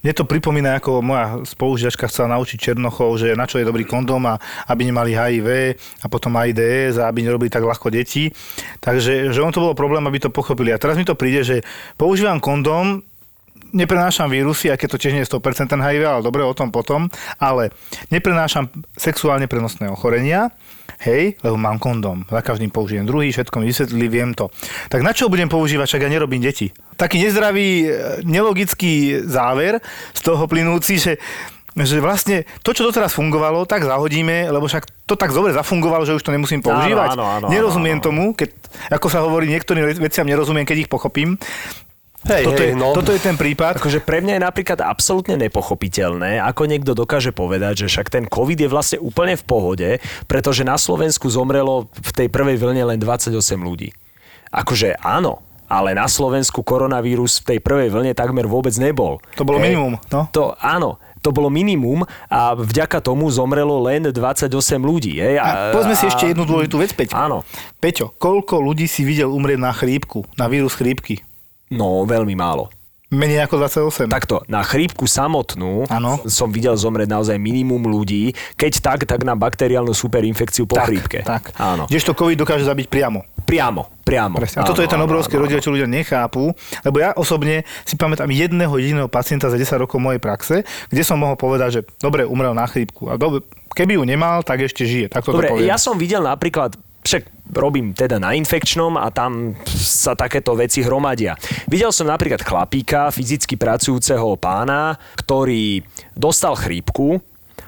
[0.04, 4.28] Mne to pripomína, ako moja spolužiačka chcela naučiť Černochov, že na čo je dobrý kondóm
[4.28, 4.36] a
[4.68, 5.48] aby nemali HIV
[6.04, 8.28] a potom AIDS a aby nerobili tak ľahko deti.
[8.84, 10.76] Takže že on to bolo problém, aby to pochopili.
[10.76, 11.64] A teraz mi to príde, že
[11.96, 13.00] používam kondóm,
[13.74, 17.10] neprenášam vírusy, aj keď to tiež nie je 100% HIV, ale dobre, o tom potom,
[17.42, 17.74] ale
[18.14, 20.54] neprenášam sexuálne prenosné ochorenia,
[21.04, 24.48] hej, lebo mám kondóm, za každým použijem druhý, všetko mi vysvetlili, viem to.
[24.88, 26.72] Tak na čo budem používať, však ja nerobím deti?
[26.96, 27.90] Taký nezdravý, e,
[28.24, 31.14] nelogický záver z toho plynúci, že
[31.74, 36.14] že vlastne to, čo doteraz fungovalo, tak zahodíme, lebo však to tak dobre zafungovalo, že
[36.14, 37.18] už to nemusím používať.
[37.18, 38.54] áno, áno, nerozumiem áno, tomu, keď,
[38.94, 41.42] ako sa hovorí, niektorým veciam nerozumiem, keď ich pochopím.
[42.24, 42.96] Hej, toto, hej, je, no.
[42.96, 43.84] toto je ten prípad.
[43.84, 48.64] Akože pre mňa je napríklad absolútne nepochopiteľné, ako niekto dokáže povedať, že však ten COVID
[48.64, 49.90] je vlastne úplne v pohode,
[50.32, 53.92] pretože na Slovensku zomrelo v tej prvej vlne len 28 ľudí.
[54.56, 59.20] Akože áno, ale na Slovensku koronavírus v tej prvej vlne takmer vôbec nebol.
[59.36, 59.66] To bolo Hej.
[59.74, 60.22] minimum, no.
[60.32, 64.48] To, áno, to bolo minimum a vďaka tomu zomrelo len 28
[64.80, 65.20] ľudí.
[65.20, 65.40] Hej.
[65.44, 67.16] A povedzme si ešte jednu dôležitú vec, Peťo.
[67.16, 67.48] Áno.
[67.84, 71.24] Peťo, koľko ľudí si videl umrieť na chrípku, na vírus chrípky?
[71.74, 72.70] No, veľmi málo.
[73.14, 74.10] Menej ako 28.
[74.10, 76.18] Takto, na chrípku samotnú Áno.
[76.26, 81.20] som videl zomrieť naozaj minimum ľudí, keď tak, tak na bakteriálnu superinfekciu po tak, chrípke.
[81.22, 81.54] Tak.
[81.62, 81.86] Áno.
[81.86, 83.22] Kdežto COVID dokáže zabiť priamo.
[83.46, 84.42] Priamo, priamo.
[84.42, 84.66] Presne.
[84.66, 88.74] A toto je ten obrovský rozdiel, čo ľudia nechápu, lebo ja osobne si pamätám jedného
[88.82, 92.66] jediného pacienta za 10 rokov mojej praxe, kde som mohol povedať, že dobre, umrel na
[92.66, 93.14] chrípku.
[93.14, 93.46] A dobre,
[93.78, 95.14] keby ju nemal, tak ešte žije.
[95.14, 95.70] Tak toto Dobre, poviem.
[95.70, 101.38] ja som videl napríklad, však robím teda na infekčnom a tam sa takéto veci hromadia.
[101.70, 105.84] Videl som napríklad chlapíka, fyzicky pracujúceho pána, ktorý
[106.18, 107.22] dostal chrípku,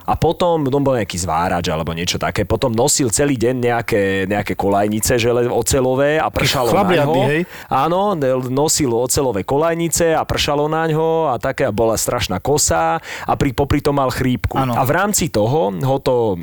[0.05, 4.53] a potom, on bol nejaký zvárač alebo niečo také, potom nosil celý deň nejaké, nejaké
[4.53, 7.29] kolajnice žele, ocelové a pršalo na chlabliadny, ňo.
[7.33, 7.41] hej?
[7.73, 8.13] Áno,
[8.53, 13.81] nosil ocelové kolajnice a pršalo na ňo a taká bola strašná kosa a pri, popri
[13.81, 14.53] tom mal chrípku.
[14.53, 14.77] Áno.
[14.77, 16.37] A v rámci toho ho to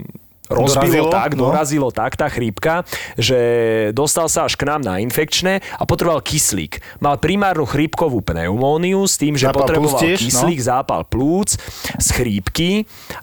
[0.52, 1.40] rozbilo Dorazilo, tak, no.
[1.48, 2.84] dorazilo tak tá chrípka,
[3.16, 3.38] že
[3.96, 6.78] dostal sa až k nám na infekčné a potreboval kyslík.
[7.02, 10.24] Mal primárnu chrípkovú pneumóniu s tým, že Zápal potreboval tiež, no.
[10.28, 11.56] kyslík, zápal plúc
[11.98, 12.70] z chrípky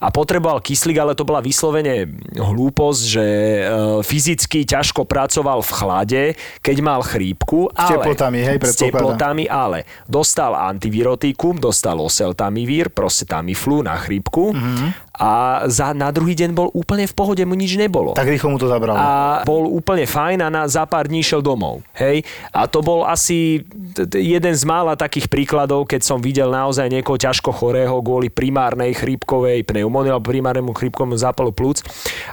[0.02, 3.62] a potreboval kyslík, ale to bola vyslovene hlúposť, že e,
[4.04, 6.24] fyzicky ťažko pracoval v chlade,
[6.60, 7.72] keď mal chrípku.
[7.72, 14.52] S ale, teplotami, hej, S teplotami, ale dostal antivirotikum, dostal oseltamivír, proste Tamiflu na chrípku
[14.54, 15.09] Mhm.
[15.19, 18.15] A za, na druhý deň bol úplne v pohode, mu nič nebolo.
[18.15, 18.95] Tak rýchlo mu to zabralo.
[18.95, 21.84] A bol úplne fajn a na, za pár dní šiel domov.
[21.99, 22.23] Hej?
[22.55, 23.67] A to bol asi
[24.15, 29.67] jeden z mála takých príkladov, keď som videl naozaj niekoho ťažko chorého kvôli primárnej chrípkovej
[29.67, 31.84] pneumónii alebo primárnemu chrípkovému zápalu plúc.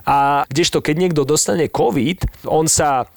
[0.07, 3.11] A kdežto, keď niekto dostane COVID, on sa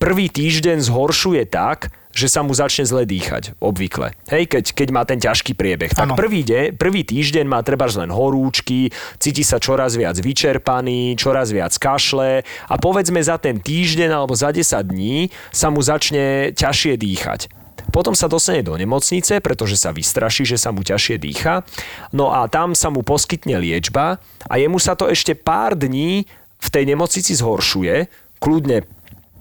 [0.00, 4.10] prvý týždeň zhoršuje tak, že sa mu začne zle dýchať, obvykle.
[4.26, 5.94] Hej, keď, keď má ten ťažký priebeh.
[5.94, 8.90] Tak prvý, de, prvý týždeň má treba len horúčky,
[9.22, 14.50] cíti sa čoraz viac vyčerpaný, čoraz viac kašle a povedzme za ten týždeň alebo za
[14.50, 17.40] 10 dní sa mu začne ťažšie dýchať.
[17.88, 21.64] Potom sa dostane do nemocnice, pretože sa vystraší, že sa mu ťažšie dýcha.
[22.12, 26.28] No a tam sa mu poskytne liečba a jemu sa to ešte pár dní
[26.58, 28.10] v tej nemocnici zhoršuje,
[28.42, 28.84] kľudne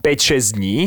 [0.06, 0.78] 5-6 dní,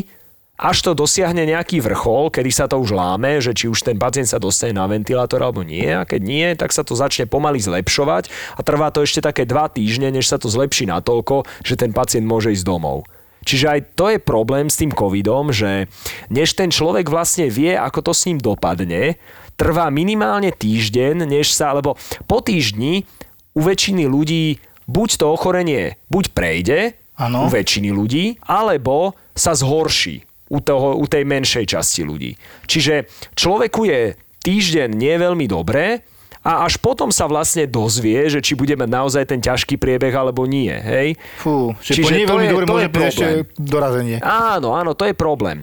[0.61, 4.29] až to dosiahne nejaký vrchol, kedy sa to už láme, že či už ten pacient
[4.29, 5.89] sa dostane na ventilátor alebo nie.
[5.89, 9.73] A keď nie, tak sa to začne pomaly zlepšovať a trvá to ešte také dva
[9.73, 13.09] týždne, než sa to zlepší natoľko, že ten pacient môže ísť domov.
[13.41, 15.89] Čiže aj to je problém s tým covidom, že
[16.29, 19.17] než ten človek vlastne vie, ako to s ním dopadne,
[19.57, 21.97] trvá minimálne týždeň, než sa, alebo
[22.29, 23.09] po týždni
[23.57, 26.79] u väčšiny ľudí buď to ochorenie buď prejde,
[27.17, 27.45] Áno.
[27.45, 32.35] u väčšiny ľudí, alebo sa zhorší u, toho, u tej menšej časti ľudí.
[32.67, 33.07] Čiže
[33.39, 36.03] človeku je týždeň nie veľmi dobré
[36.41, 40.49] a až potom sa vlastne dozvie, že či bude mať naozaj ten ťažký priebeh alebo
[40.49, 40.73] nie.
[40.73, 41.21] Hej?
[41.37, 43.27] Fú, že Čiže po nie to veľmi dobre môže prísť ešte
[43.61, 44.17] dorazenie.
[44.25, 45.63] Áno, áno, to je problém.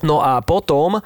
[0.00, 1.00] No a potom e,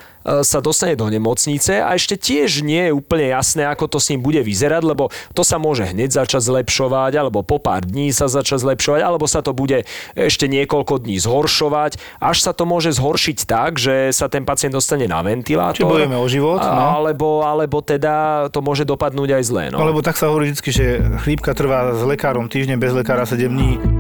[0.47, 4.23] sa dostane do nemocnice a ešte tiež nie je úplne jasné, ako to s ním
[4.23, 8.63] bude vyzerať, lebo to sa môže hneď začať zlepšovať, alebo po pár dní sa začať
[8.63, 9.83] zlepšovať, alebo sa to bude
[10.15, 15.11] ešte niekoľko dní zhoršovať, až sa to môže zhoršiť tak, že sa ten pacient dostane
[15.11, 15.83] na ventilátor.
[15.83, 17.03] Čiže bojujeme o život, no.
[17.03, 19.65] alebo, alebo teda to môže dopadnúť aj zle.
[19.75, 19.89] No No.
[19.89, 20.87] lebo tak sa hovorí vždy, že
[21.25, 24.00] chrípka trvá s lekárom týždeň, bez lekára 7 dní.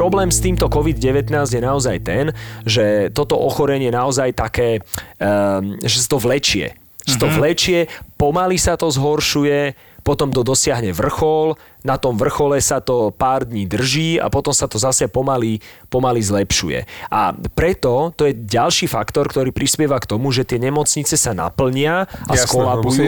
[0.00, 2.32] Problém s týmto COVID-19 je naozaj ten,
[2.64, 4.80] že toto ochorenie je naozaj také,
[5.20, 6.72] um, že sa to vlečie.
[7.04, 7.78] Že to vlečie,
[8.16, 13.68] pomaly sa to zhoršuje, potom to dosiahne vrchol, na tom vrchole sa to pár dní
[13.68, 15.60] drží a potom sa to zase pomaly,
[15.92, 16.84] pomaly zlepšuje.
[17.12, 22.08] A preto to je ďalší faktor, ktorý prispieva k tomu, že tie nemocnice sa naplnia
[22.24, 23.00] a Jasné, lebo skolabujú.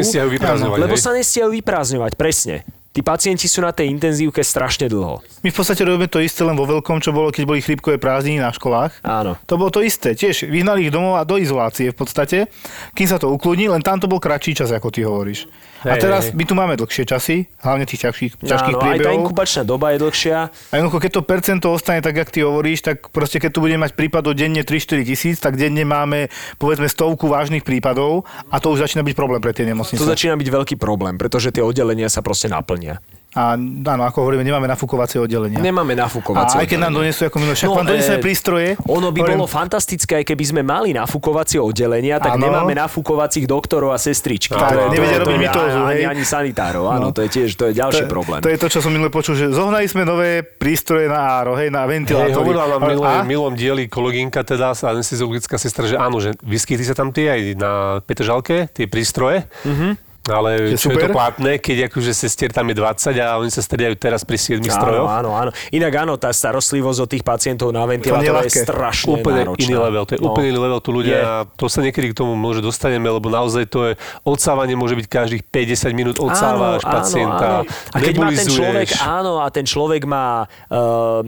[0.76, 2.68] Lebo sa nestiajú vyprázdňovať, presne.
[2.92, 5.24] Tí pacienti sú na tej intenzívke strašne dlho.
[5.40, 8.44] My v podstate robíme to isté len vo veľkom, čo bolo, keď boli chrípkové prázdniny
[8.44, 9.00] na školách.
[9.00, 9.40] Áno.
[9.48, 10.12] To bolo to isté.
[10.12, 12.52] Tiež vyhnali ich domov a do izolácie v podstate,
[12.92, 15.48] kým sa to ukludní, len tam to bol kratší čas, ako ty hovoríš.
[15.82, 19.18] A teraz my tu máme dlhšie časy, hlavne tých ťažkých, ťažkých Áno, aj tá priebehov.
[19.26, 20.38] inkubačná doba je dlhšia.
[20.70, 23.84] A jednoducho, keď to percento ostane tak, jak ty hovoríš, tak proste keď tu budeme
[23.86, 28.86] mať prípadov denne 3-4 tisíc, tak denne máme povedzme stovku vážnych prípadov a to už
[28.86, 29.98] začína byť problém pre tie nemocnice.
[29.98, 33.02] To začína byť veľký problém, pretože tie oddelenia sa proste naplnia.
[33.32, 35.56] A áno, ako hovoríme, nemáme nafúkovacie oddelenia.
[35.56, 37.08] Nemáme a nafúkovacie aj keď nám oddelenie.
[37.08, 38.68] donesú, ako minulé, však No, vám donesú e, prístroje.
[38.84, 42.44] Ono by hovorím, bolo fantastické, aj keby sme mali nafúkovacie oddelenia, tak Áno.
[42.44, 44.52] nemáme nafúkovacích doktorov a sestričky.
[44.52, 46.04] Tak, To je- nevedia to- to robiť je- mitózu, ani, hej.
[46.06, 47.10] ani sanitárov, áno, No.
[47.10, 48.38] to je tiež to je ďalší to, problém.
[48.38, 51.68] To je to, čo som minule počul, že zohnali sme nové prístroje na áro, hej,
[51.68, 52.36] na Hej, ventilátory.
[52.36, 53.24] hovorila nám Ale- milé, a?
[53.24, 57.72] milom dieli kolegynka, teda anesteziologická sestra, že áno, že vyskytli sa tam tie aj na
[58.02, 59.48] Petržalke, tie prístroje.
[59.64, 60.11] Mm-hmm.
[60.24, 61.10] Ale Je čo je to super.
[61.10, 62.86] platné, keď akože sestier tam je 20
[63.18, 65.02] a oni sa striedajú teraz pri 7 strojoch.
[65.04, 65.50] Áno, áno, áno.
[65.68, 68.60] Inak áno, tá starostlivosť od tých pacientov na ventilátore je ľahké.
[68.62, 69.64] strašne Úplne náročná.
[69.64, 70.26] iný level, to je No.
[70.28, 70.96] úplne iný level, tu Je.
[70.96, 71.18] ľudia,
[71.52, 75.42] to sa niekedy k tomu môže dostaneme, lebo naozaj to je, odsávanie môže byť každých
[75.44, 81.18] 50 minút, odsávaš pacienta, A keď má ten človek, áno, a ten človek má uh,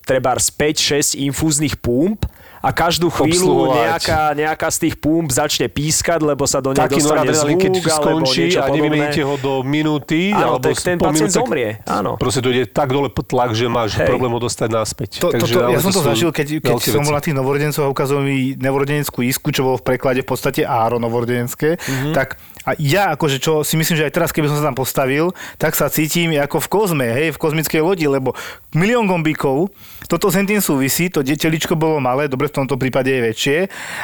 [0.00, 2.24] treba 5-6 infúznych pump
[2.58, 7.00] a každú chvíľu nejaká, nejaká z tých pump začne pískať, lebo sa do nej Taký
[7.02, 11.30] dostane keď zvuk, alebo skončí a nevymeníte ho do minúty, Áno, alebo tak ten pacient
[11.30, 12.18] minúte, zomrie, áno.
[12.18, 14.08] Proste to ide tak dole tlak, že máš Hej.
[14.08, 15.10] problém ho dostať naspäť.
[15.22, 17.36] To, to, Takže to, ja naozaj som to zažil, keď, keď som bol na tých
[17.36, 21.84] novorodencov a ukazoval mi novorodeneckú isku, čo bolo v preklade v podstate áro novorodenské, Mhm.
[21.84, 22.14] mm-hmm.
[22.16, 22.28] tak
[22.68, 25.72] a ja akože čo si myslím, že aj teraz, keby som sa tam postavil, tak
[25.72, 28.36] sa cítim ako v kozme, hej, v kozmickej lodi, lebo
[28.76, 29.72] milión gombíkov,
[30.04, 33.58] toto s tým súvisí, to deteličko bolo malé, dobre v tomto prípade je väčšie,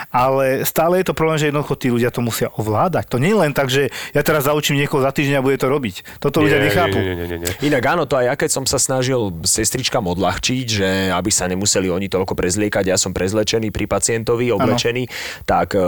[0.09, 3.05] ale stále je to problém, že jednoducho tí ľudia to musia ovládať.
[3.13, 5.69] To nie je len tak, že ja teraz zaučím niekoho za týždeň a bude to
[5.69, 6.21] robiť.
[6.21, 6.97] Toto ľudia Nie, nechápu.
[6.97, 7.53] Nie, nie, nie, nie.
[7.69, 11.93] Inak áno, to aj ja keď som sa snažil sestričkám odľahčiť, že aby sa nemuseli
[11.93, 15.09] oni toľko prezliekať, ja som prezlečený pri pacientovi, oblečený,
[15.45, 15.81] tak e,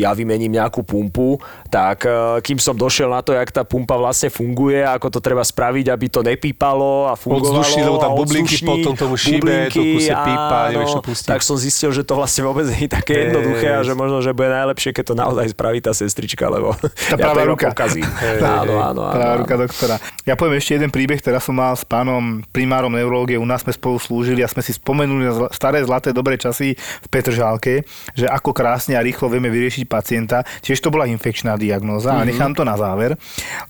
[0.00, 1.36] ja vymením nejakú pumpu,
[1.68, 5.40] tak e, kým som došiel na to, jak tá pumpa vlastne funguje, ako to treba
[5.40, 7.60] spraviť, aby to nepípalo a fungovalo.
[7.60, 11.28] Odzduší, lebo tam bublinky potom tomu šíbe, to kuse pípa, áno, nevieš pustiť.
[11.28, 14.30] Tak som zistil, že to vlastne vôbec nie je také jednoduché a že možno, že
[14.30, 17.66] bude najlepšie, keď to naozaj spraví tá sestrička, lebo Tá ja to pravá iba ruka.
[17.70, 18.04] pokazím.
[18.04, 19.00] Hej, Áno, áno, áno.
[19.10, 19.40] Pravá áno.
[19.40, 19.96] ruka doktora.
[20.22, 23.72] Ja poviem ešte jeden príbeh, teraz som mal s pánom primárom neurológie, u nás sme
[23.72, 28.26] spolu slúžili a sme si spomenuli na zla- staré zlaté dobré časy v Petržálke, že
[28.26, 30.44] ako krásne a rýchlo vieme vyriešiť pacienta.
[30.60, 32.20] Tiež to bola infekčná diagnóza Mhm.
[32.20, 33.16] a nechám to na záver,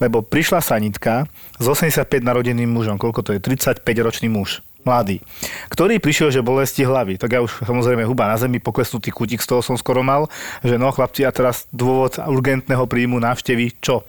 [0.03, 1.29] lebo prišla sanitka
[1.59, 5.25] s 85 narodeným mužom, koľko to je, 35-ročný muž mladý,
[5.73, 7.17] ktorý prišiel, že bolesti hlavy.
[7.17, 10.29] Tak ja už samozrejme huba na zemi, poklesnutý kutík z toho som skoro mal,
[10.61, 14.05] že no chlapci, a teraz dôvod urgentného príjmu návštevy, čo?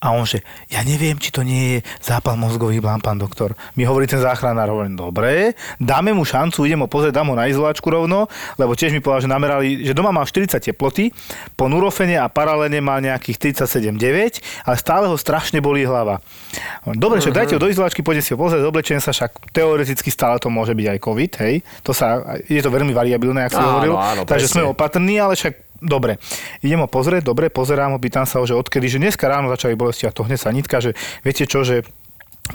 [0.00, 0.40] A on že,
[0.72, 3.52] ja neviem, či to nie je zápal mozgových blám, pán doktor.
[3.76, 7.52] Mi hovorí ten záchranár, hovorím, dobre, dáme mu šancu, idem ho pozrieť, dám ho na
[7.52, 8.24] izolačku rovno,
[8.56, 11.12] lebo tiež mi povedal, že namerali, že doma mal 40 teploty,
[11.52, 16.24] po nurofene a paralene mal nejakých 37,9, ale stále ho strašne bolí hlava.
[16.96, 20.40] Dobre, že dajte ho do izolačky, poďte si ho pozrieť, oblečen sa, však teoreticky stále
[20.40, 21.54] to môže byť aj COVID, hej.
[21.84, 23.92] To sa, je to veľmi variabilné, ak si hovoril.
[24.00, 24.64] áno, takže presne.
[24.64, 26.20] sme opatrní, ale však Dobre,
[26.60, 29.72] idem ho pozrieť, dobre, pozerám ho, pýtam sa ho, že odkedy, že dneska ráno začali
[29.72, 30.92] bolesti a to hneď sa nitka, že
[31.24, 31.88] viete čo, že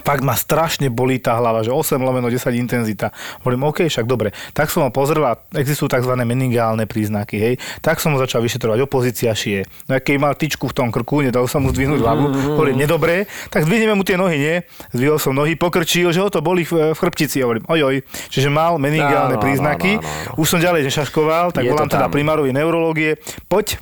[0.01, 3.13] fakt ma strašne bolí tá hlava, že 8 lomeno 10 intenzita.
[3.45, 4.35] Hovorím, OK, však dobre.
[4.51, 6.11] Tak som ho pozrel a existujú tzv.
[6.25, 7.53] meningálne príznaky, hej.
[7.79, 9.63] Tak som ho začal vyšetrovať, opozícia šie.
[9.87, 12.25] No keď mal tyčku v tom krku, nedal som mu zdvihnúť hlavu,
[12.57, 14.55] hovorím, nedobré, tak zdvihneme mu tie nohy, nie?
[14.91, 18.01] Zdvihol som nohy, pokrčil, že ho to boli v, v chrbtici, hovorím, ojoj.
[18.33, 19.99] Čiže mal meningálne áno, príznaky.
[19.99, 20.41] áno, áno.
[20.41, 23.77] Už som ďalej nešaškoval, tak Je volám teda primárovi neurológie, poď,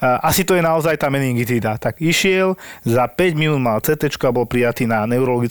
[0.00, 1.76] asi to je naozaj tá meningitída.
[1.80, 5.04] Tak išiel, za 5 minút mal CT a bol prijatý na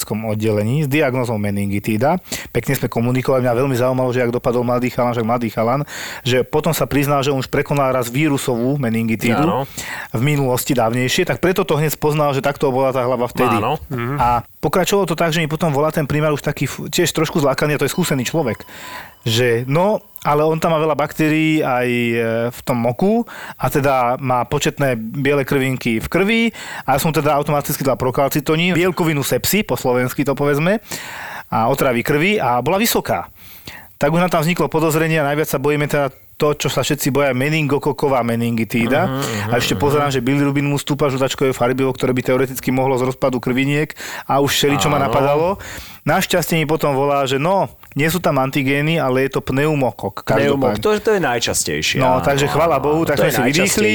[0.03, 2.19] neurologickom oddelení s diagnózou meningitída.
[2.51, 5.81] Pekne sme komunikovali, mňa veľmi zaujímalo, že ak dopadol mladý chalan, že mladý chalan,
[6.27, 9.63] že potom sa priznal, že on už prekonal raz vírusovú meningitídu Áno.
[10.11, 13.57] v minulosti dávnejšie, tak preto to hneď spoznal, že takto bola tá hlava vtedy.
[13.57, 13.79] Áno.
[14.19, 17.79] A pokračovalo to tak, že mi potom volá ten primár už taký tiež trošku zlákaný,
[17.79, 18.67] a to je skúsený človek,
[19.23, 22.13] že no, ale on tam má veľa baktérií aj e,
[22.51, 23.27] v tom moku
[23.59, 26.41] a teda má početné biele krvinky v krvi
[26.87, 30.79] a ja som teda automaticky dal prokalcitonín, bielkovinu sepsy, po slovensky to povedzme,
[31.51, 33.27] a otravy krvi a bola vysoká.
[33.99, 37.13] Tak už nám tam vzniklo podozrenie a najviac sa bojíme teda to, čo sa všetci
[37.13, 39.05] boja, meningokoková meningitída.
[39.05, 43.07] Uh-huh, a ešte pozerám, že bilirubin mu stúpa žltačkové farbivo, ktoré by teoreticky mohlo z
[43.07, 43.93] rozpadu krviniek
[44.25, 45.61] a už všeli, čo ma napadalo.
[46.03, 50.27] Našťastie mi potom volá, že no, nie sú tam antigény, ale je to pneumokok.
[50.27, 52.03] Pneumok, to, to je najčastejšie.
[52.03, 53.91] No, áno, takže chvála áno, Bohu, tak sme si vydýchli.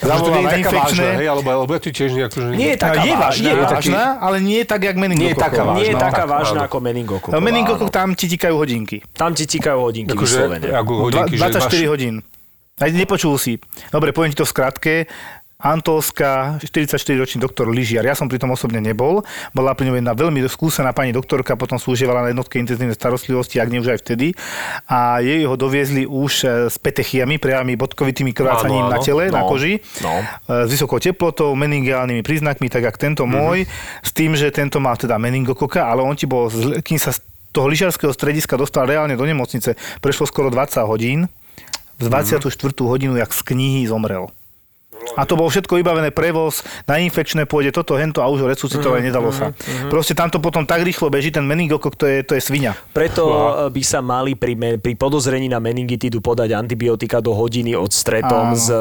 [0.00, 1.08] Zavolal nie je na taká vážna, infekčné.
[1.20, 2.42] hej, alebo, alebo je to tiež nejak, že...
[2.56, 5.28] Nie je taká je, vážna, je vážna, ale nie je tak, jak meningokoková.
[5.28, 5.76] Nie je taká vážna.
[5.76, 7.30] Nie je no, taká tak, vážna ako meningokok.
[7.36, 8.96] No, meningokok tam ti tikajú hodinky.
[9.12, 10.66] Tam ti tikajú hodinky Akože, vyslovene.
[10.72, 11.90] ako hodinky, Dva- že 24 máš...
[11.92, 12.14] hodín.
[12.80, 13.60] Aj nepočul si.
[13.92, 14.94] Dobre, poviem ti to v skratke.
[15.62, 18.02] Antolská, 44-ročný doktor Lyžiar.
[18.02, 19.22] Ja som pri tom osobne nebol.
[19.54, 23.70] Bola pri ňom jedna veľmi skúsená pani doktorka, potom slúžievala na jednotke intenzívnej starostlivosti, ak
[23.70, 24.34] nie už aj vtedy.
[24.90, 29.48] A jej ho doviezli už e, s petechiami, priamy bodkovitými krvácaním na tele, na No,
[29.48, 29.78] koži.
[30.02, 30.18] no.
[30.50, 33.62] E, S vysokou teplotou, meningiálnymi príznakmi, tak ako tento môj,
[34.02, 36.50] s tým, že tento mal teda meningokoka, ale on ti bol,
[36.82, 37.22] kým sa z
[37.54, 41.30] toho lyžiarského strediska dostal reálne do nemocnice, prešlo skoro 20 hodín.
[42.02, 42.50] Z 24.
[42.82, 44.26] hodinu, jak z knihy zomrel.
[45.12, 49.00] A to bolo všetko vybavené prevoz na infekčné pôde, toto, hento a už ho resuscitovať
[49.02, 49.52] nedalo sa.
[49.86, 52.72] Proste tamto potom tak rýchlo beží ten meningokok, to je, to je svinia.
[52.90, 53.36] Preto e,
[53.68, 58.56] by sa mali pri, pri podozrení na meningitidu podať antibiotika do hodiny od stretom Áno.
[58.56, 58.72] s,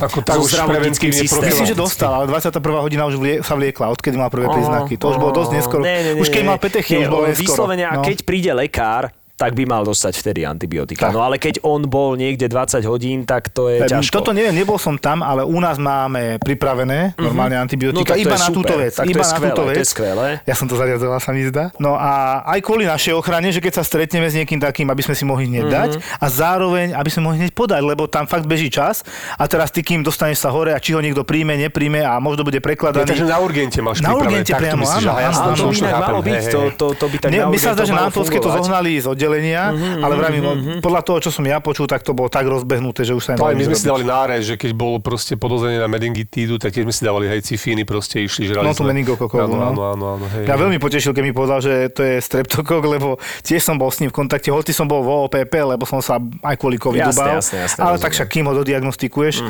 [0.00, 1.44] Ako tak so už zdravotníckým systémom.
[1.44, 2.56] Myslím, že dostal, ale 21.
[2.80, 4.96] hodina už vlie, sa vliekla, odkedy mal prvé príznaky.
[4.96, 5.82] To už bolo dosť neskoro.
[5.84, 7.44] Ne, ne, ne, už keď mal petechy, už bolo neskoro.
[7.44, 8.04] Vyslovene, a No.
[8.04, 11.06] keď príde lekár, tak by mal dostať vtedy antibiotika.
[11.06, 11.12] Tak.
[11.12, 14.08] No ale keď on bol niekde 20 hodín, tak to je ťažko.
[14.14, 18.12] Toto neviem, nebol som tam, ale u nás máme pripravené normálne No, antibiotika.
[18.12, 18.56] to iba na super.
[18.56, 18.92] túto vec.
[18.92, 19.86] Tak to iba je na skvelé, túto to je vec.
[19.86, 20.28] skvelé.
[20.42, 21.68] Ja som to zariadoval, sa mi zdá.
[21.76, 22.12] No a
[22.46, 25.44] aj kvôli našej ochrane, že keď sa stretneme s niekým takým, aby sme si mohli
[25.46, 26.00] hneď dať Mhm.
[26.16, 29.80] a zároveň, aby sme mohli hneď podať, lebo tam fakt beží čas a teraz ty,
[29.80, 33.04] kým dostaneš sa hore a či ho niekto príjme, nepríjme a možno bude Ja, prekladaný.
[33.04, 35.12] takže na urgente máš Na urgente to priamo, áno,
[35.52, 37.92] to už by inak malo byť, to, to, to by tak my sa zdá, že
[37.92, 40.42] na to zohnali z oddelenia, Mhm, ale vravím,
[40.78, 43.42] podľa toho, čo som ja počul, tak to bolo tak rozbehnuté, že už sa No,
[43.44, 46.70] aj nedalo my sme si dávali nárez, že keď bolo proste podozrenie na meningitídu, tak
[46.70, 48.94] tiež sme si dávali hej cifíny, proste išli, žrali No, tú sme.
[48.94, 49.66] meningokokovú, Áno, no.
[49.66, 50.46] áno, áno, áno, hej.
[50.46, 53.08] Mňa veľmi potešil, keď mi povedal, že to je streptokok, lebo
[53.42, 56.16] tiež som bol s ním v kontakte, hoci som bol vo OPP, lebo som sa
[56.40, 57.36] aj kvôli covidu Jasné, bál.
[57.36, 59.42] jasné, jasné, ale tak však kým ho dodiagnostikuješ,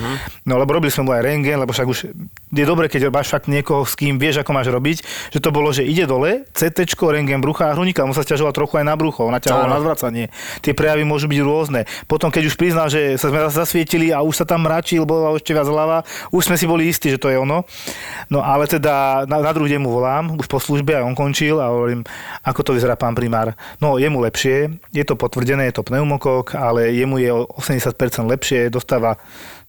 [0.43, 1.99] no lebo robili sme mu aj rengen, lebo však už
[2.49, 4.97] je dobre, keď máš fakt niekoho, s kým vieš, ako máš robiť,
[5.29, 8.79] že to bolo, že ide dole, CT, rengen brucha a hrunika, mu sa ťažoval trochu
[8.79, 9.75] aj na brucho, naťahoval Áno.
[9.77, 10.25] na zvracanie.
[10.63, 11.81] Tie prejavy môžu byť rôzne.
[12.07, 15.53] Potom, keď už priznal, že sa sme zasvietili a už sa tam mračil, bola ešte
[15.53, 17.67] viac hlava, už sme si boli istí, že to je ono.
[18.31, 21.59] No ale teda na, na druhý deň mu volám, už po službe a on končil
[21.59, 22.07] a hovorím,
[22.47, 23.53] ako to vyzerá pán primár.
[23.83, 27.97] No je mu lepšie, je to potvrdené, je to pneumokok, ale jemu je o 80%
[28.27, 29.19] lepšie, dostáva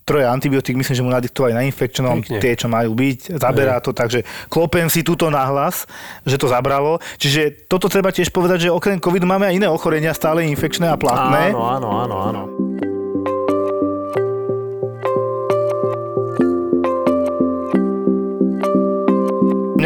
[0.07, 2.39] troje antibiotík, myslím, že mu nadiktovali na infekčnom, Pekne.
[2.39, 5.83] tie, čo majú byť, zaberá to, takže klopem si túto nahlas,
[6.23, 7.03] že to zabralo.
[7.19, 10.95] Čiže toto treba tiež povedať, že okrem covidu máme aj iné ochorenia, stále infekčné a
[10.95, 11.51] platné.
[11.51, 12.66] Áno, áno, áno, áno.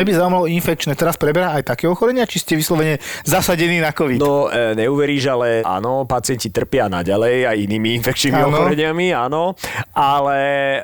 [0.02, 4.18] Mňa by zaujímalo infekčné, teraz preberá aj také ochorenia, či ste vyslovene zasadení na COVID?
[4.18, 8.50] No, e, neuveríš, ale áno, pacienti trpia naďalej aj inými infekčnými Áno.
[8.50, 9.54] ochoreniami, áno.
[9.94, 10.40] Ale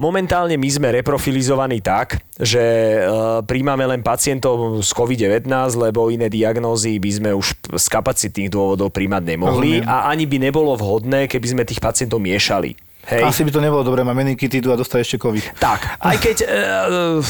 [0.06, 5.50] momentálne my sme reprofilizovaní tak, že e, príjmame len pacientov z COVID-19,
[5.82, 9.90] lebo iné diagnózy by sme už z kapacitných dôvodov príjmať nemohli Rozumiem.
[9.90, 12.78] a ani by nebolo vhodné, keby sme tých pacientov miešali.
[13.08, 13.24] Hej.
[13.24, 15.64] Asi by to nebolo dobré, má meningitídu a dostať ešte COVID.
[15.64, 16.48] Tak, aj keď e,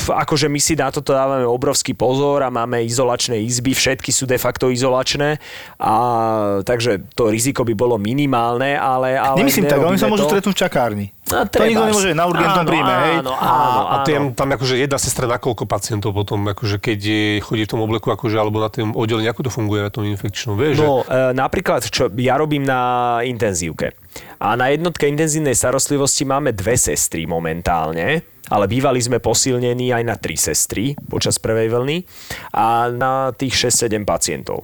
[0.10, 4.42] akože my si na toto dávame obrovský pozor a máme izolačné izby, všetky sú de
[4.42, 5.38] facto izolačné,
[5.78, 5.94] a
[6.66, 9.22] takže to riziko by bolo minimálne, ale...
[9.22, 10.34] ale Nemyslím tak, oni sa môžu to.
[10.34, 11.06] stretnúť v čakárni.
[11.28, 13.16] No, to nikto nemôže na urgentnom Áno, príjme, hej?
[13.20, 14.06] Áno, áno, A áno.
[14.08, 17.00] tam, tam akože jedna sestra na koľko pacientov potom, akože keď
[17.44, 20.56] chodí v tom obleku, akože, alebo na tom oddelení, ako to funguje na tom infekčnom,
[20.56, 20.80] vieš?
[20.80, 23.92] No, e, napríklad, čo ja robím na intenzívke.
[24.40, 30.16] A na jednotke intenzívnej starostlivosti máme dve sestry momentálne, ale bývali sme posilnení aj na
[30.16, 31.98] tri sestry počas prvej vlny
[32.56, 34.64] a na tých 6-7 pacientov.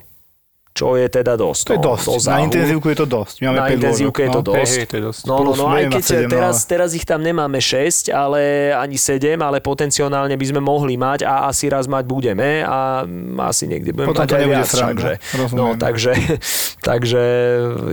[0.73, 1.61] Čo je teda dosť.
[1.69, 2.05] To je no, dosť.
[2.09, 3.35] do na intenzívku je to dosť.
[3.37, 4.73] My máme Na 5 intenzívke je to lôžok, dosť.
[4.73, 5.21] Hej, to je dosť.
[5.29, 8.41] No, no, no, aj keď na sedem, teraz, ale- teraz ich tam nemáme 6, ale
[8.73, 13.37] ani 7, ale potenciálne by sme mohli mať a asi raz mať budeme a mm,
[13.37, 14.65] asi niekde budeme Potom mať to aj viac.
[14.65, 15.01] sranda.
[15.13, 16.11] takže, no, takže,
[16.89, 17.23] takže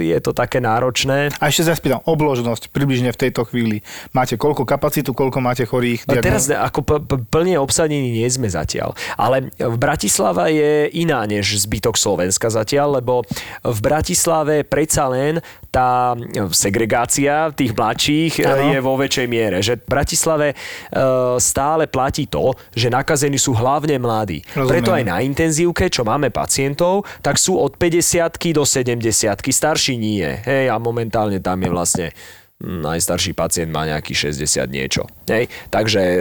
[0.01, 1.37] je to také náročné.
[1.37, 3.85] A ešte sa spýtam, obložnosť približne v tejto chvíli.
[4.17, 6.09] Máte koľko kapacitu, koľko máte chorých?
[6.09, 8.97] No teraz ako p- p- plne obsadení nie sme zatiaľ.
[9.21, 13.27] Ale v Bratislava je iná než zbytok Slovenska zatiaľ, lebo
[13.65, 16.19] v Bratislave predsa len tá
[16.51, 18.75] segregácia tých mladších ano.
[18.75, 19.63] je vo väčšej miere.
[19.63, 20.57] Že v Bratislave e,
[21.39, 24.43] stále platí to, že nakazení sú hlavne mladí.
[24.51, 24.71] Rozumiem.
[24.71, 29.07] Preto aj na intenzívke, čo máme pacientov, tak sú od 50 do 70
[29.47, 30.27] starší nie.
[30.27, 32.07] Hej, a momentálne tam je vlastne
[32.59, 35.07] mm, najstarší pacient má nejaký 60 niečo.
[35.31, 36.19] Hej, takže e,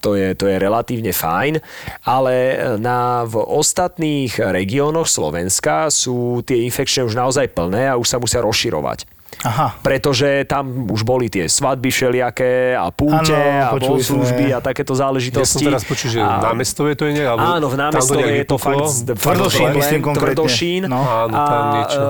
[0.00, 1.60] to je, to je relatívne fajn,
[2.02, 2.34] ale
[2.80, 8.40] na, v ostatných regiónoch Slovenska sú tie infekčné už naozaj plné a už sa musia
[8.40, 9.04] rozširovať.
[9.46, 9.78] Aha.
[9.80, 14.98] Pretože tam už boli tie svadby všelijaké a púte Áno, a bohoslužby a takéto Ja
[14.98, 15.64] som záležitosti.
[15.64, 17.22] teraz počul, že a, námestové to je?
[17.24, 18.84] Alebo Áno, v námestove nejak je to fakt
[19.16, 20.34] Tvrdošín, problém, myslím konkrétne.
[20.34, 21.00] Tvrdošín No.
[21.00, 22.00] Áno, tam a niečo.
[22.02, 22.08] e,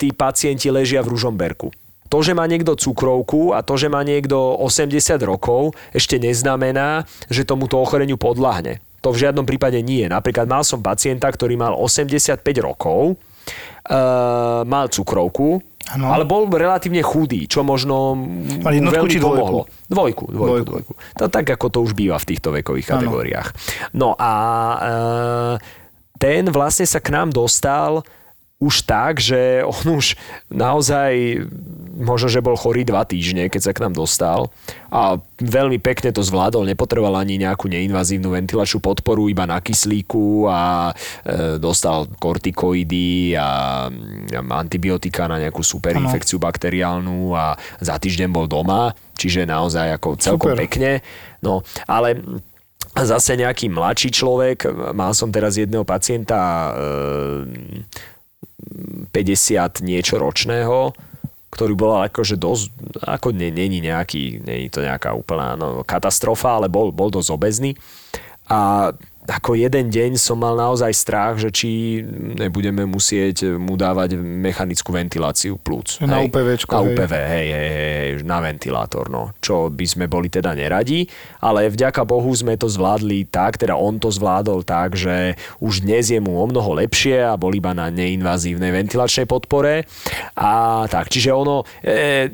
[0.00, 1.68] tí pacienti ležia v Ružomberku.
[2.12, 4.92] To, že má niekto cukrovku a to, že má niekto 80
[5.24, 8.84] rokov, ešte neznamená, že tomuto ochoreniu podľahne.
[9.00, 10.04] To v žiadnom prípade nie.
[10.04, 13.16] Napríklad mal som pacienta, ktorý mal 85 rokov,
[13.82, 13.98] e,
[14.62, 15.58] mal cukrovku,
[15.90, 16.12] Áno.
[16.12, 18.14] ale bol relatívne chudý, čo možno
[18.60, 19.32] Mal jednotku veľmi či dvojku?
[19.34, 19.62] pomohlo.
[19.88, 20.68] Dvojku, dvojku, Dvojku.
[20.68, 20.92] dvojku.
[21.18, 23.08] To, tak ako to už býva v týchto vekových Áno.
[23.08, 23.48] kategóriách.
[23.96, 24.32] No a
[24.70, 24.78] e,
[26.20, 28.04] ten vlastne sa k nám dostal
[28.62, 30.14] už tak, že on už
[30.46, 31.42] naozaj
[31.98, 34.48] možno, že bol chorý dva týždne, keď sa k nám dostal
[34.88, 40.90] a veľmi pekne to zvládol, nepotreboval ani nejakú neinvazívnu ventilačnú podporu, iba na kyslíku a
[40.90, 48.94] e, dostal kortikoidy a mm, antibiotika na nejakú superinfekciu bakteriálnu a za týždeň bol doma,
[49.18, 50.62] čiže naozaj ako celkom Super.
[50.64, 50.90] pekne.
[51.42, 52.20] No, ale
[52.92, 56.70] a zase nejaký mladší človek, mal som teraz jedného pacienta e,
[59.12, 60.94] 50 niečo ročného,
[61.52, 62.64] ktorý bol akože dosť,
[63.04, 67.76] ako nie, není nejaký, není to nejaká úplná no, katastrofa, ale bol, bol dosť obezný.
[68.48, 68.90] A
[69.22, 72.02] ako jeden deň som mal naozaj strach, že či
[72.34, 76.02] nebudeme musieť mu dávať mechanickú ventiláciu plúc.
[76.02, 76.26] Na hej.
[76.26, 76.88] UPVčko, Na hej.
[76.90, 79.30] UPV, hej, hej, hej, na ventilátor, no.
[79.38, 81.06] Čo by sme boli teda neradi,
[81.38, 86.10] ale vďaka Bohu sme to zvládli tak, teda on to zvládol tak, že už dnes
[86.10, 89.86] je mu o mnoho lepšie a bol iba na neinvazívnej ventilačnej podpore.
[90.34, 92.26] A tak, čiže ono e,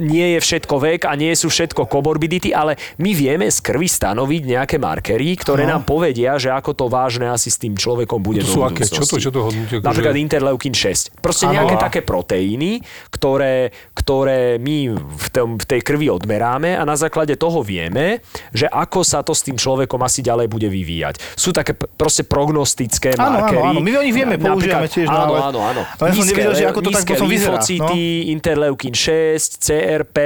[0.00, 4.42] nie je všetko vek a nie sú všetko komorbidity, ale my vieme z krvi stanoviť
[4.46, 5.76] nejaké markery, ktoré No.
[5.76, 8.84] nám povedia, že ako to vážne asi s tým človekom bude To sú aké?
[8.84, 9.40] Čo to- čo to?
[9.44, 11.18] Akože- Napríklad interleukin 6.
[11.18, 11.54] Proste Áno.
[11.58, 17.34] nejaké také proteíny, ktoré, ktoré my v, tom, v tej krvi odmeráme a na základe
[17.34, 21.18] toho vieme, že ako sa to s tým človekom asi ďalej bude vyvíjať.
[21.34, 23.66] Sú také proste prognostické Áno, áno, markery.
[23.66, 23.80] áno.
[23.80, 25.82] My o nich vieme, používame tiež, no, Áno, ale- áno, áno.
[25.82, 30.16] ale som nevedel, že ako to tak nízke potom vyzerá, lymfocyty, interleukin 6, CRP.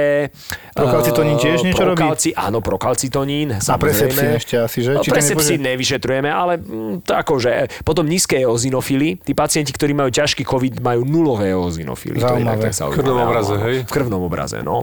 [0.71, 1.99] Prokalcitonín eh, tiež niečo robí?
[1.99, 4.91] prokalci- Áno, prokalcitonín, A presepsin ešte asi, že?
[4.93, 9.23] No, presepsin nebude- nevyšetrujeme, ale mm, to akože, potom nízke eozinofily.
[9.23, 12.19] Tí pacienti, ktorí majú ťažký COVID, majú nulové eozinofily.
[12.19, 12.43] To je Zaujímavé.
[12.43, 12.91] inak tak zaujímavé.
[12.91, 13.63] V krvnom obraze, áno.
[13.63, 13.75] hej?
[13.79, 14.77] V krvnom obraze, no.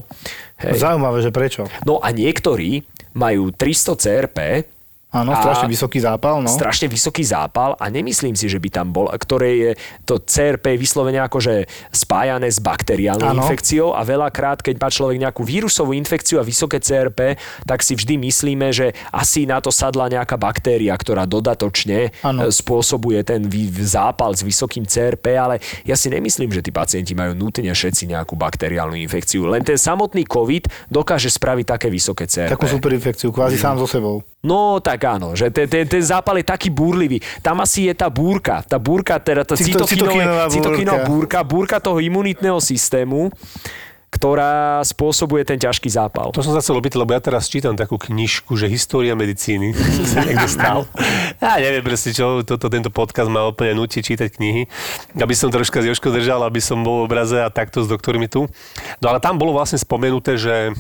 [0.57, 0.81] Hej.
[0.81, 1.63] Zaujímavé, že prečo?
[1.85, 2.81] No a niektorí
[3.13, 4.39] majú 300 CRP,
[5.15, 6.51] Áno, strašne vysoký zápal, no.
[6.51, 9.71] strašne vysoký zápal a nemyslím si, že by tam bol, ktoré je
[10.03, 11.63] to CRP vyslovene akože
[11.95, 13.47] spájané s bakteriálnou Áno.
[13.47, 18.19] infekciou a veľakrát, keď má človek nejakú vírusovú infekciu a vysoké CRP, tak si vždy
[18.19, 22.51] myslíme, že asi na to sadla nejaká baktéria, ktorá dodatočne Áno.
[22.51, 23.47] e, spôsobuje ten
[23.87, 28.35] zápal s vysokým CRP, ale ja si nemyslím, že tí pacienti majú nutne všetci nejakú
[28.35, 29.47] bakteriálnu infekciu.
[29.47, 32.53] Len ten samotný COVID dokáže spraviť také vysoké CRP.
[32.53, 34.27] Takú superinfekciu, kvázi sám so sebou.
[34.47, 37.19] No tak áno, že ten, ten, ten zápal je taký búrlivý.
[37.43, 41.11] Tam asi je tá búrka, tá búrka, teda tá Cyto- cytokinová cytokinová, búrka.
[41.11, 43.35] búrka, búrka toho imunitného systému,
[44.07, 46.31] ktorá spôsobuje ten ťažký zápal.
[46.33, 49.75] To som sa chcel opýtať, lebo ja teraz čítam takú knižku, že História medicíny.
[50.15, 50.87] Som niekde stál.
[51.43, 54.71] Ja neviem presne, čo toto, tento podcast ma úplne nutí čítať knihy.
[55.21, 58.31] Aby som troška z Jožko držal, aby som bol v obraze a takto s doktormi
[58.31, 58.49] tu.
[59.03, 60.73] No ale tam bolo vlastne spomenuté, že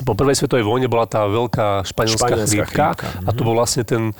[0.00, 3.82] po prvej svetovej vojne bola tá veľká španielská, Španielská chrípka, chrípka, a to bol vlastne
[3.82, 4.14] ten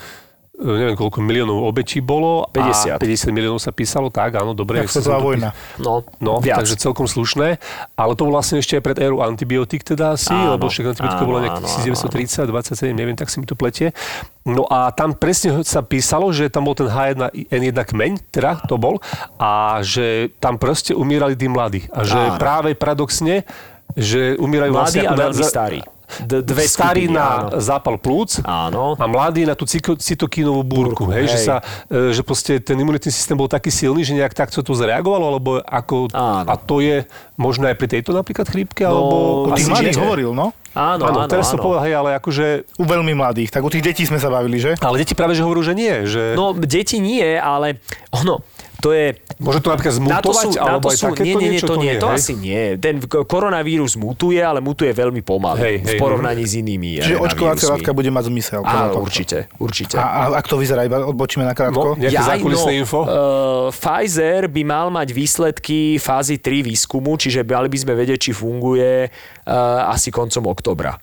[0.59, 2.91] e, neviem koľko miliónov obečí bolo 50.
[2.91, 4.83] a 50 miliónov sa písalo, tak áno, dobre.
[4.83, 5.49] Svetová to vojna.
[5.79, 6.59] No, No, viac.
[6.59, 7.63] takže celkom slušné.
[7.95, 11.23] Ale to bolo vlastne ešte aj pred éru antibiotík teda asi, Áno, lebo však antibiotika
[11.23, 11.79] bola nejak áno, áno,
[12.11, 13.95] 1930, 27, neviem, tak si mi to pletie.
[14.43, 18.99] No a tam presne sa písalo, že tam bol ten H1N1 kmeň, teda to bol,
[19.37, 21.87] a že tam proste umírali tí mladí.
[21.89, 22.35] A že Áno.
[22.35, 23.47] práve paradoxne,
[23.93, 25.01] že umierajú Mladý vlastne...
[25.05, 25.81] a veľmi starý.
[26.25, 27.61] D- dve starý skupiny, na áno.
[27.61, 28.97] zápal plúc Áno.
[28.97, 31.45] a mladý na tú cytokínovú búrku, Búrku, hej, že, hej.
[31.45, 35.29] sa, e, že proste ten imunitný systém bol taký silný, že nejak takto to zareagovalo,
[35.29, 36.49] alebo ako, Áno.
[36.49, 37.05] a to je
[37.37, 39.15] možné aj pri tejto napríklad chrípke, No, alebo...
[39.45, 40.49] U tých mladých že- hovoril, no.
[40.73, 41.53] Áno, Áno, áno, teraz áno.
[41.53, 42.45] to povedal, hej, ale akože...
[42.77, 43.49] U veľmi mladých.
[43.49, 44.81] Tak u tých detí sme sa bavili, že?
[44.81, 46.33] Ale deti práve, že hovorú, že nie, že...
[46.33, 47.77] No, deti nie, ale
[48.09, 48.41] ono,
[48.79, 49.19] to je...
[49.43, 51.49] Môže to napríklad Na to zmutovať, sú, na alebo to aj sú, nie, nie, nie,
[51.59, 52.15] niečo, to nie, to hej?
[52.15, 52.61] asi nie.
[52.79, 57.67] Ten koronavírus mutuje, ale mutuje veľmi pomaly Hej, hej, v porovnaní s inými Čiže očkovacia
[57.67, 57.73] arenavírusmi.
[57.75, 58.59] látka bude mať zmysel.
[58.63, 59.95] Áno, určite, určite.
[59.99, 61.93] A, a ak to vyzerá, iba odbočíme na krátko?
[61.93, 63.03] No, nejaké zákulisné info?
[63.03, 68.31] Uh, Pfizer by mal mať výsledky fázy 3 výskumu, čiže mali by sme vedieť, či
[68.31, 70.95] funguje uh, asi koncom oktobra.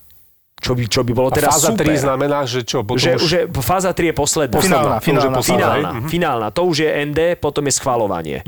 [0.56, 1.84] Čo by, čo by bolo A teda fáza super.
[1.84, 2.80] 3 znamená, že čo?
[2.80, 3.22] Potom že, už...
[3.22, 4.56] že fáza 3 je posledná.
[4.56, 5.36] Finálna, to už je finálna.
[5.36, 5.76] posledná, hej?
[5.76, 6.08] Finálna, Mhm.
[6.08, 6.46] finálna.
[6.50, 8.38] To už je ND, potom je schvalovanie.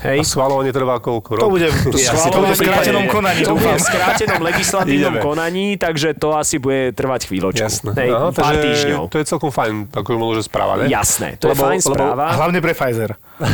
[0.00, 0.18] Hej?
[0.18, 1.28] A schváľovanie trvá koľko?
[1.36, 1.40] Rok?
[1.40, 5.14] To bude, to, Ja si to bude v skrátenom konaní, To bude v skrátenom legislatívnom
[5.20, 7.60] konaní, takže to asi bude trvať chvíľočku.
[7.60, 7.90] Jasné.
[7.94, 9.02] Hej, Aha, pár týždňov.
[9.06, 10.88] To je celkom fajn, ako možno, že správa, ne?
[10.88, 12.24] Jasné, to je Lebo- fajn lebo- správa.
[12.34, 13.10] Hlavne pre Pfizer.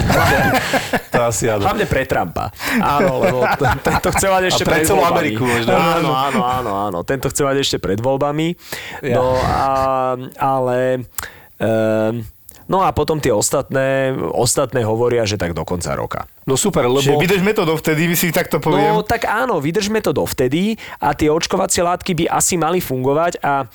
[1.10, 1.62] To asi áno.
[1.62, 2.50] Hlavne pre Trumpa.
[2.74, 3.38] Áno, lebo
[3.78, 4.98] tento chce mať ešte pred celú.
[5.00, 5.46] Ameriku.
[5.62, 6.98] Áno, áno, áno, áno.
[7.02, 8.52] Tento chce mať ešte pred voľbami.
[9.00, 9.16] Ja.
[9.16, 9.68] No, a,
[10.36, 11.08] ale...
[11.56, 12.20] Um,
[12.68, 16.28] no a potom tie ostatné, ostatné hovoria, že tak do konca roka.
[16.44, 17.00] No super, lebo...
[17.00, 18.92] Čiže vydržme to dovtedy, my si tak to poviem.
[18.92, 23.64] No tak áno, vydržme to dovtedy a tie očkovacie látky by asi mali fungovať a
[23.64, 23.66] e,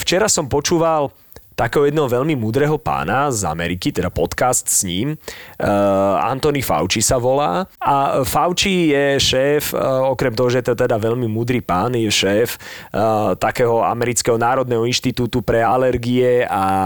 [0.00, 1.12] včera som počúval
[1.54, 5.14] takého jedného veľmi múdreho pána z Ameriky, teda podcast s ním.
[5.58, 7.70] Uh, Anthony Fauci sa volá.
[7.78, 12.10] A Fauci je šéf, uh, okrem toho, že je to teda veľmi múdry pán, je
[12.10, 16.76] šéf uh, takého amerického národného inštitútu pre alergie a uh,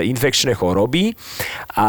[0.00, 1.12] infekčné choroby.
[1.76, 1.86] A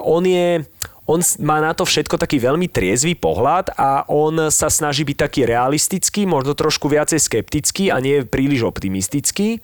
[0.00, 0.64] on je
[1.12, 5.40] on má na to všetko taký veľmi triezvy pohľad a on sa snaží byť taký
[5.44, 9.60] realistický, možno trošku viacej skeptický a nie príliš optimistický.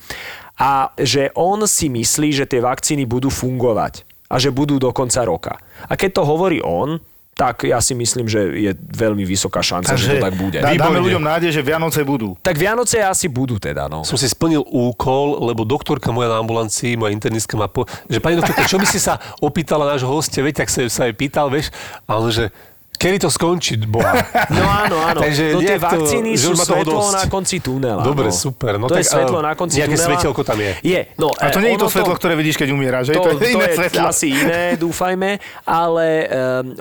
[0.60, 5.24] A že on si myslí, že tie vakcíny budú fungovať a že budú do konca
[5.24, 5.56] roka.
[5.88, 7.00] A keď to hovorí on,
[7.38, 10.58] tak ja si myslím, že je veľmi vysoká šanca, že to tak bude.
[10.58, 12.34] dá- dáme ľuďom nádej, že Vianoce budú.
[12.42, 14.02] Tak Vianoce asi budú teda, no.
[14.02, 17.86] Som si splnil úkol, lebo doktorka moja na ambulancii, moja internistka ma po...
[18.10, 21.14] že pani doktorka, čo by si sa opýtala nášho hostia, viete, tak sa, sa jej
[21.14, 21.70] pýtal, vieš,
[22.10, 22.50] a on, že
[22.98, 24.18] kedy to skončí, boha.
[24.58, 25.20] No áno, áno.
[25.22, 27.14] Takže no tie to- vakcíny že sú svetlo dosť.
[27.14, 28.02] na konci tunela.
[28.02, 28.34] Dobre, no.
[28.34, 28.74] super.
[28.76, 30.08] No to tak, je svetlo na konci nejaké tunela.
[30.18, 30.72] svetelko tam je.
[30.82, 31.00] Je.
[31.14, 33.14] No, A to nie je to svetlo, ktoré vidíš, keď umieraš, že?
[33.14, 34.04] to, To, je iné to je svetlo.
[34.04, 35.30] asi iné, dúfajme,
[35.62, 36.28] ale um,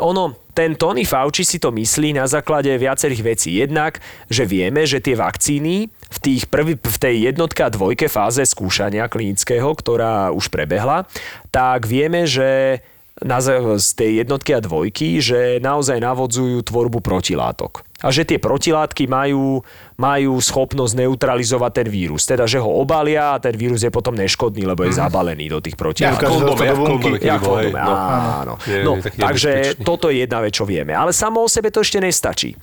[0.01, 3.61] ono, ten Tony Fauci si to myslí na základe viacerých vecí.
[3.61, 8.41] Jednak, že vieme, že tie vakcíny v, tých prvý, v tej jednotke a dvojke fáze
[8.41, 11.05] skúšania klinického, ktorá už prebehla,
[11.53, 12.81] tak vieme, že
[13.23, 17.81] na, z tej jednotky a dvojky, že naozaj navodzujú tvorbu protilátok.
[18.05, 19.65] A že tie protilátky majú,
[19.97, 22.21] majú schopnosť neutralizovať ten vírus.
[22.21, 25.73] Teda, že ho obalia a ten vírus je potom neškodný, lebo je zabalený do tých
[25.73, 26.21] protilátok.
[27.19, 27.93] Ja kondome, no.
[28.37, 28.53] áno.
[28.63, 29.83] Je- No, je takže nebezpečný.
[29.83, 30.93] toto je jedna vec, čo vieme.
[30.93, 32.53] Ale samo o sebe to ešte nestačí.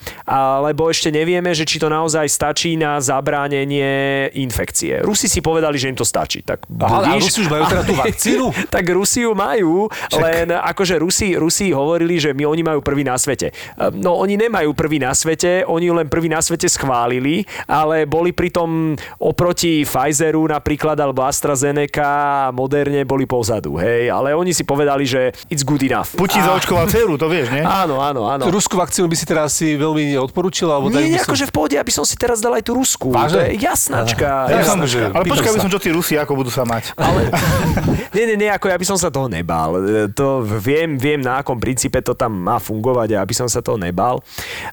[0.62, 3.90] Lebo ešte nevieme, že či to naozaj stačí na zabránenie
[4.32, 5.00] infekcie.
[5.00, 6.40] Rusi si povedali, že im to stačí.
[6.40, 8.44] Tak Aha, a budíš, Rusi už majú teda tú vakcínu?
[8.68, 13.16] tak Rusi ju majú, len akože Rusi, Rusi hovorili, že my oni majú prvý na
[13.16, 13.50] svete.
[13.74, 17.23] Ehm, No oni nemajú prvý na svete, oni ju len prvý na svete schválili,
[17.64, 24.52] ale boli pritom oproti Pfizeru napríklad alebo AstraZeneca a Moderne boli pozadu, hej, ale oni
[24.52, 26.12] si povedali, že it's good enough.
[26.14, 27.64] Putin A- zaočkoval dceru, to vieš, nie?
[27.84, 28.44] Áno, áno, áno.
[28.48, 30.66] Ruskú vakcínu by si teraz asi veľmi neodporúčil?
[30.66, 31.30] Alebo Nie, by nie, som...
[31.30, 33.12] akože v pohode, aby som si teraz dal aj tú Rusku.
[33.14, 33.30] Vážne?
[33.30, 34.28] To je jasnačka.
[34.50, 36.90] Ja som, že ale počkaj, by som, čo tí Rusi, ako budú sa mať.
[36.98, 37.30] Ale,
[38.16, 39.78] nie, nie, nie, ako ja by som sa toho nebal.
[40.16, 43.78] To viem, viem na akom princípe to tam má fungovať a aby som sa toho
[43.78, 44.24] nebal.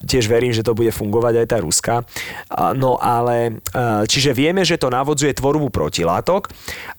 [0.01, 1.93] Tiež verím, že to bude fungovať aj tá Ruska.
[2.75, 6.51] No ale, e, čiže vieme, že to navodzuje tvorbu protilátok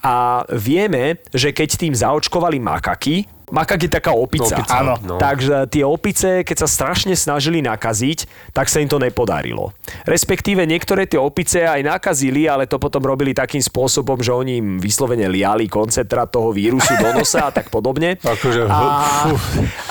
[0.04, 4.56] a vieme, že keď tým zaočkovali makaky, Makak je taká opica.
[4.56, 4.96] Opica, Áno.
[5.04, 5.20] no.
[5.20, 8.24] Takže tie opice, keď sa strašne snažili nakaziť,
[8.56, 9.76] tak sa im to nepodarilo.
[10.08, 14.68] Respektíve niektoré tie opice aj nakazili, ale to potom robili takým spôsobom, že oni im
[14.80, 18.16] vyslovene liali koncentrát toho vírusu do nosa a tak podobne.
[18.24, 18.80] Akože, a,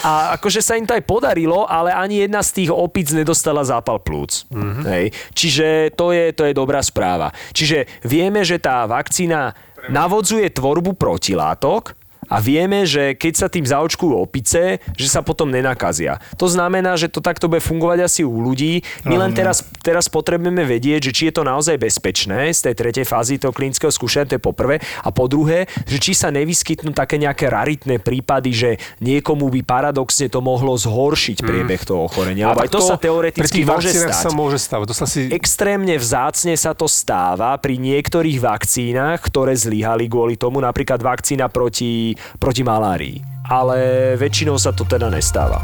[0.02, 4.02] a akože sa im to aj podarilo, ale ani jedna z tých opic nedostala zápal
[4.02, 4.50] plúc.
[4.50, 4.84] Mm-hmm.
[4.90, 5.06] Hej.
[5.38, 7.30] Čiže to je, to je dobrá správa.
[7.54, 9.54] Čiže vieme, že tá vakcína
[9.90, 12.01] navodzuje tvorbu protilátok,
[12.32, 16.24] a vieme, že keď sa tým zaočkujú opice, že sa potom nenakazia.
[16.40, 18.80] To znamená, že to takto bude fungovať asi u ľudí.
[19.04, 23.04] My len teraz, teraz potrebujeme vedieť, že či je to naozaj bezpečné z tej tretej
[23.04, 24.80] fázy toho klinického skúšania, to je po prvé.
[25.04, 28.70] A po druhé, že či sa nevyskytnú také nejaké raritné prípady, že
[29.04, 32.56] niekomu by paradoxne to mohlo zhoršiť priebeh toho ochorenia.
[32.56, 34.16] Lebo aj to, sa pri teoreticky môže stať.
[34.16, 34.86] sa môže stávať.
[34.88, 35.28] To sa si...
[35.28, 42.16] Extrémne vzácne sa to stáva pri niektorých vakcínach, ktoré zlyhali kvôli tomu, napríklad vakcína proti,
[42.40, 43.20] proti malárii.
[43.52, 45.60] Ale väčšinou sa to teda nestáva.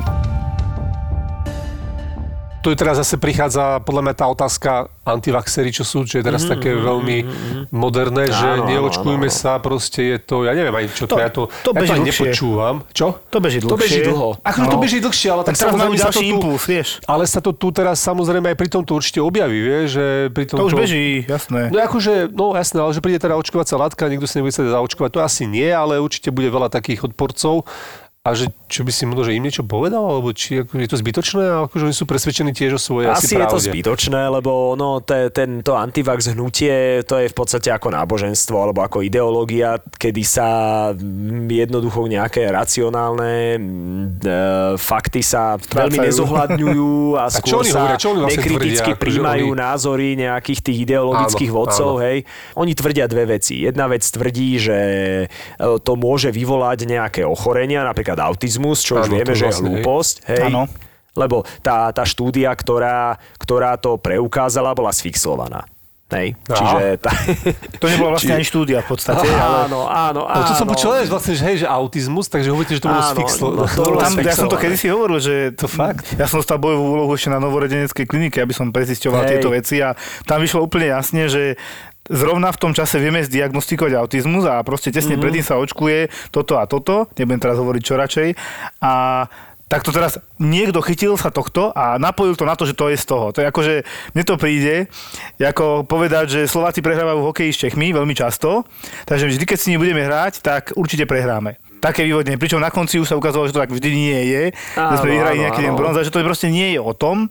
[2.58, 4.72] Tu teraz zase prichádza podľa mňa tá otázka
[5.08, 7.24] antivaxery, čo sú, čo je teraz také veľmi
[7.70, 9.32] moderné, že Áno, áno, neočkujme áno.
[9.32, 11.93] sa, proste je to, ja neviem ani čo to, To- ja to, to ja to
[11.95, 12.84] ani nepočúvam.
[12.91, 13.24] Čo?
[13.32, 13.72] To beží dlhšie.
[13.72, 14.30] To beží dlho.
[14.41, 16.89] Akože to beží dlhšie, ale tak, Tak samozrejme sa to impuls, vieš.
[17.08, 20.62] ale sa to tu teraz samozrejme aj pri tomto určite objaví, vieš, že pri tomto...
[20.62, 21.72] To už beží, jasné.
[21.72, 25.10] No akože, no jasné, ale že príde teda očkovacia látka, nikto si nebude sa zaočkovať,
[25.14, 27.64] to asi nie, ale určite bude veľa takých odporcov.
[28.28, 30.99] A že čo by si možno, že im niečo povedal, alebo či ako, je to
[30.99, 34.75] zbytočné, a akože oni sú presvedčení tiež o svojej asi, Asi je to zbytočné, lebo
[34.75, 40.23] no, te, tento antivax hnutie, to je v podstate ako náboženstvo alebo ako ideológia, kedy
[40.28, 40.47] sa
[41.47, 43.59] jednoducho nejaké racionálne e,
[44.75, 46.91] fakty sa veľmi nezohľadňujú
[47.23, 47.95] a čo skôr sa hovoria?
[47.95, 48.84] Čo oni vlastne nekriticky tvrdia?
[48.84, 51.89] Akože príjmajú oni- názory nejakých tých ideologických Áno, vodcov.
[51.95, 52.03] áno.
[52.03, 52.17] Hej.
[52.59, 53.63] Oni tvrdia dve veci.
[53.63, 54.80] Jedna vec tvrdí, že
[55.23, 55.25] e,
[55.80, 59.61] to môže vyvolať nejaké ochorenia, napríklad autizmus, čo už Áno, vieme, to že je vlastne,
[59.61, 59.72] hej.
[59.82, 60.15] hlúposť.
[60.30, 60.41] Hej.
[60.49, 60.61] Áno.
[61.18, 65.65] Lebo tá, tá štúdia, ktorá, ktorá to preukázala, bola sfixovaná.
[66.07, 66.39] Hej.
[66.47, 66.55] Aha.
[66.55, 67.11] Čiže tá...
[67.84, 69.68] To nebola vlastne ani štúdia v podstate, ale...
[69.68, 70.39] Áno, áno, áno.
[70.39, 73.03] No to som počul, že vlastne, že hej, že autizmus, takže hovoríte, že to bolo
[73.11, 73.47] sfixlo.
[73.51, 76.15] no to bolo Tam, ja som to kedysi hovoril, že to fakt.
[76.15, 79.30] Ja som dostal bojovú úlohu ešte na novoredeneckej klinike, aby som prezisťoval Hej.
[79.36, 81.59] tieto veci a tam vyšlo úplne jasne, že
[82.08, 85.24] zrovna v tom čase vieme zdiagnostikovať autizmus a proste tesne mm-hmm.
[85.24, 85.99] predtým sa očkuje
[86.32, 88.28] toto a toto, nebudem teraz hovoriť čo radšej.
[88.84, 88.93] A
[89.68, 92.95] tak to teraz niekto chytil sa tohto a napojil to na to, že to je
[92.95, 93.36] z toho.
[93.36, 93.74] To je akože,
[94.16, 94.88] mne to príde,
[95.43, 98.64] ako povedať, že Slováci prehrávajú hokej s Čechmi veľmi často,
[99.03, 101.60] takže vždy, keď si nebudeme hrať, tak určite prehráme.
[101.84, 102.39] Také vývodne.
[102.41, 104.43] Pričom na konci už sa ukázalo, že to tak vždy nie je.
[104.55, 105.66] že sme Áno, vyhrali áno, nejaký áno.
[105.68, 107.30] deň bronza, že to proste nie je o tom.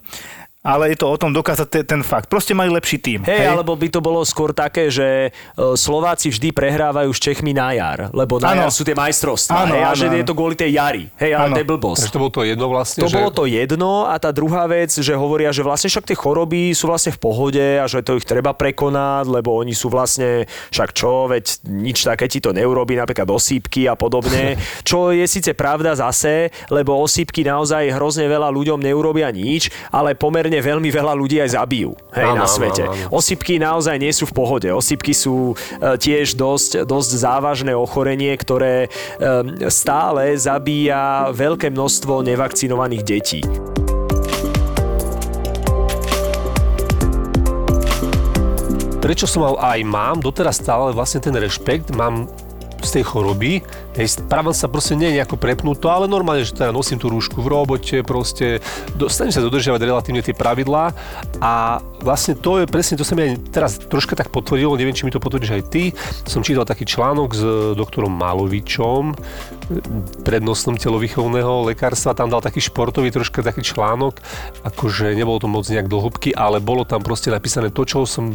[0.67, 2.27] Ale je to o tom dokázať te, ten fakt.
[2.27, 3.19] Proste majú lepší tým.
[3.23, 5.29] Hej, alebo by to bolo skôr také, že e,
[5.79, 8.67] Slováci vždy prehrávajú s Čechmi na jar, lebo na Áno.
[8.67, 9.63] jar sú tie majstrovstvá.
[9.63, 11.07] Áno, hej, a áno, že je to kvôli tej jari.
[11.15, 11.99] Hej, ale to je blbosť.
[12.03, 13.15] Takže to bolo to jedno vlastne, To že...
[13.15, 16.91] bolo to jedno a tá druhá vec, že hovoria, že vlastne však tie choroby sú
[16.91, 20.43] vlastne v pohode a že to ich treba prekonať, lebo oni sú vlastne,
[20.75, 24.59] však čo, veď nič také ti to neurobí, napríklad osýpky a podobne.
[24.87, 30.56] Čo je síce pravda zase, lebo osýpky naozaj hrozne veľa ľuďom neurobia nič, ale pomerne
[30.59, 32.83] veľmi veľa ľudí aj zabijú hej, Áno, na svete.
[32.85, 33.09] áno, áno.
[33.13, 34.69] Osýpky naozaj nie sú v pohode.
[34.69, 35.55] Osýpky sú e,
[35.97, 38.89] tiež dosť, dosť závažné ochorenie, ktoré e,
[39.71, 43.41] stále zabíja veľké množstvo nevakcinovaných detí.
[49.07, 52.27] prečo som mal aj mám doteraz stále vlastne ten rešpekt, mám
[52.81, 53.61] z tej choroby.
[53.97, 57.49] Hej, správam sa proste nie nejako prepnuto, ale normálne, že teda nosím tú rúšku v
[57.49, 58.61] robote, proste
[58.93, 60.93] do, snažím sa dodržiavať relatívne tie pravidlá
[61.41, 65.05] a vlastne to je presne, to sa mi aj teraz troška tak potvrdilo, neviem, či
[65.05, 65.83] mi to potvrdíš aj ty.
[66.29, 67.41] Som čítal taký článok s
[67.73, 69.17] doktorom Malovičom,
[70.21, 74.21] prednostom telovýchovného lekárstva, tam dal taký športový troška taký článok,
[74.61, 78.31] akože nebolo to moc nejak do hĺbky, ale bolo tam proste napísané to, čo som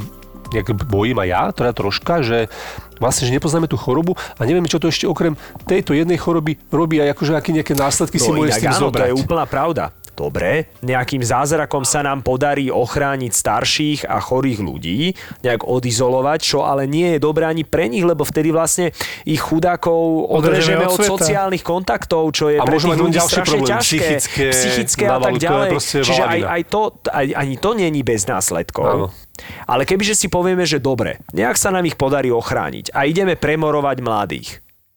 [0.53, 2.53] nejak bojím aj ja, teda troška, že
[3.03, 5.35] vlastne, že nepoznáme tú chorobu a nevieme, čo to ešte okrem
[5.67, 8.83] tejto jednej choroby robí aj akože aké nejaké následky si môže s tým No áno,
[8.89, 9.03] zobrať.
[9.03, 9.85] to je úplná pravda.
[10.23, 16.87] Dobre, nejakým zázrakom sa nám podarí ochrániť starších a chorých ľudí, nejak odizolovať, čo ale
[16.87, 18.95] nie je dobré ani pre nich, lebo vtedy vlastne
[19.27, 23.59] ich chudákov Odrežeme od od sociálnych kontaktov, čo je A pre tých ľudí ďalšie strašne
[23.59, 23.99] problémy, ťažké.
[23.99, 25.71] psychické, psychické a tak ďalej.
[25.83, 28.87] Čiže aj, aj to, aj, ani to není bez následkov.
[28.87, 29.07] Áno.
[29.67, 33.97] Ale kebyže si povieme, že dobre, nejak sa nám ich podarí ochrániť a ideme premorovať
[33.99, 34.49] mladých,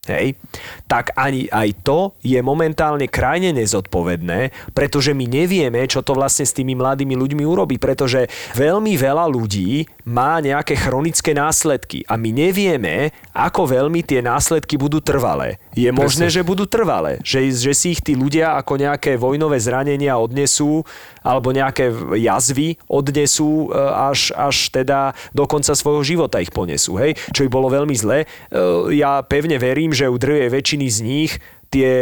[0.06, 0.38] Hej,
[0.86, 6.54] tak ani aj to je momentálne krajne nezodpovedné, pretože my nevieme, čo to vlastne s
[6.54, 13.10] tými mladými ľuďmi urobí, pretože veľmi veľa ľudí má nejaké chronické následky a my nevieme,
[13.34, 15.58] ako veľmi tie následky budú trvalé.
[15.74, 20.14] Je možné, že budú trvalé, že, že si ich tí ľudia ako nejaké vojnové zranenia
[20.22, 20.86] odnesú
[21.26, 21.90] alebo nejaké
[22.22, 27.18] jazvy odnesú e, až, až teda do konca svojho života ich ponesú, hej?
[27.34, 28.30] čo by bolo veľmi zlé.
[28.54, 31.32] E, Ja pevne verím, že u drvej väčšiny z nich
[31.74, 31.94] tie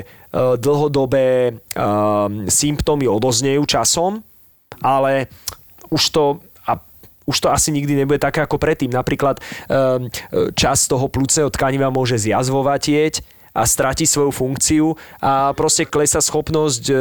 [0.00, 0.02] e,
[0.32, 1.52] dlhodobé e,
[2.48, 4.24] symptómy odoznejú časom,
[4.80, 5.28] ale
[5.92, 6.24] už to
[7.30, 8.90] už to asi nikdy nebude také ako predtým.
[8.90, 9.38] Napríklad
[9.70, 10.10] um,
[10.58, 16.94] čas toho plúcneho tkaniva môže zjazvovatieť a stratí svoju funkciu a proste klesa schopnosť e,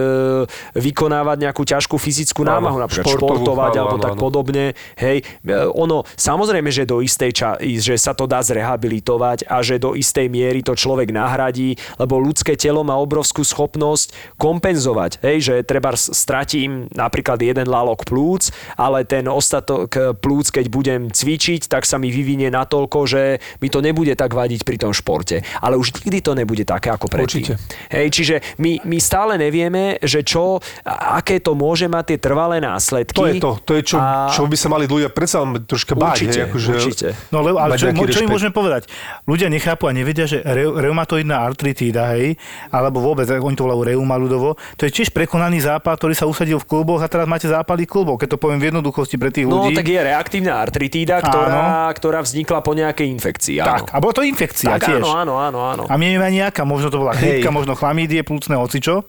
[0.77, 4.21] vykonávať nejakú ťažkú fyzickú Áno, námahu, napríklad športovú, športovať áno, alebo áno, tak áno.
[4.21, 4.65] podobne.
[4.97, 9.77] Hej, e, ono, samozrejme, že do istej ča- že sa to dá zrehabilitovať a že
[9.77, 15.21] do istej miery to človek nahradí, lebo ľudské telo má obrovskú schopnosť kompenzovať.
[15.21, 21.69] Hej, že treba stratím napríklad jeden lálok plúc, ale ten ostatok plúc, keď budem cvičiť,
[21.69, 23.23] tak sa mi vyvinie natoľko, že
[23.61, 25.41] mi to nebude tak vadiť pri tom športe.
[25.61, 27.43] Ale už nikdy to nebude také ako predtým.
[27.45, 27.53] Určite.
[27.89, 33.13] Hej, čiže my, my stále nevieme, že čo, aké to môže mať tie trvalé následky.
[33.13, 36.15] To je to, to je čo, A- čo by sa mali ľudia predsa troška báť.
[36.15, 37.07] Určite, hej, akože, určite.
[37.29, 38.87] No lebo, ale čo, čo im môžeme povedať?
[39.23, 44.15] Ľudia nechápu a nevedia, že re, reumatoidná artritída, hej, alebo vôbec, oni to volajú reuma
[44.15, 47.83] ľudovo, to je tiež prekonaný zápal, ktorý sa usadil v kluboch a teraz máte zápaly
[47.83, 49.73] klubov, keď to poviem v jednoduchosti pre tých No, ľudí.
[49.73, 53.55] tak je reaktívna artritída, ktorá, ktorá vznikla po nejakej infekcii.
[53.59, 53.67] Áno.
[53.67, 55.01] tak, a bola to infekcia tak tiež.
[55.01, 55.83] áno, áno, áno, áno.
[55.85, 59.01] A my nevieme ani aká, možno to bola chrípka, možno chlamídie, plúcne hocičo.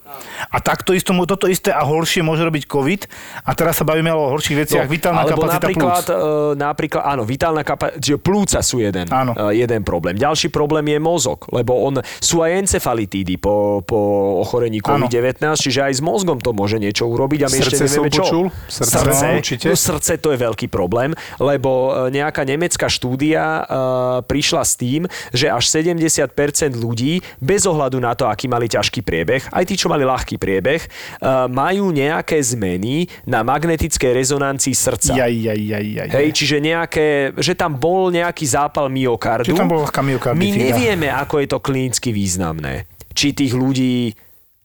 [0.49, 3.01] A takto isto, toto isté a horšie môže robiť COVID.
[3.45, 6.17] A teraz sa bavíme o horších veciach, vitálna No, alebo kapacita napríklad, plúc.
[6.17, 9.37] e, napríklad, áno, vitálna kapacita, čiže plúca sú jeden, Áno.
[9.37, 10.17] e, jeden problém.
[10.17, 13.99] Ďalší problém je mozog, lebo on, sú aj encefalitídy po, po
[14.41, 18.01] ochorení COVID-19, čiže aj s mozgom to môže niečo urobiť a my ešte Srdce som
[18.01, 18.23] nevieme čo.
[18.25, 18.45] počul.
[18.65, 19.65] Srdce, srdce, no, určite.
[19.69, 21.69] no, srdce to je veľký problém, lebo
[22.09, 23.61] e, nejaká nemecká štúdia e,
[24.25, 26.33] prišla s tým, že až 70%
[26.73, 27.10] ľudí,
[27.41, 30.89] bez ohľadu na to, aký mali ťažký priebeh, aj tí, čo mali ľahký priebeh, e,
[31.51, 35.17] majú nejaké zmeny na magnetickej rezonancii srdca.
[35.17, 36.09] Jaj, jaj, jaj, jaj.
[36.13, 39.51] Hej, čiže nejaké, že tam bol nejaký zápal myokardu.
[39.51, 40.45] Či tam bola ľahká myokarditída.
[40.45, 42.85] My nevieme, ako je to klinicky významné.
[43.11, 44.15] Či tých ľudí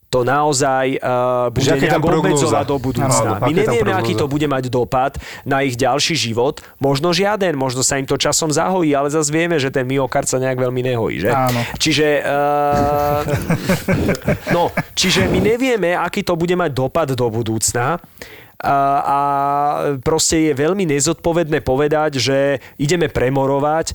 [0.07, 3.11] to naozaj uh, bude nejak obmedzovať do budúcna.
[3.11, 6.63] Áno, My nevieme, aký to bude mať dopad na ich ďalší život.
[6.79, 10.39] Možno žiaden, možno sa im to časom zahojí, ale zase vieme, že ten myokard sa
[10.39, 11.27] nejak veľmi nehojí.
[11.27, 11.31] Že?
[11.35, 11.59] Áno.
[11.75, 13.21] Čiže, uh,
[14.55, 17.99] no, čiže my nevieme, aký to bude mať dopad do budúcna.
[18.57, 18.73] A,
[19.05, 19.19] a
[20.01, 23.93] proste je veľmi nezodpovedné povedať, že ideme premorovať,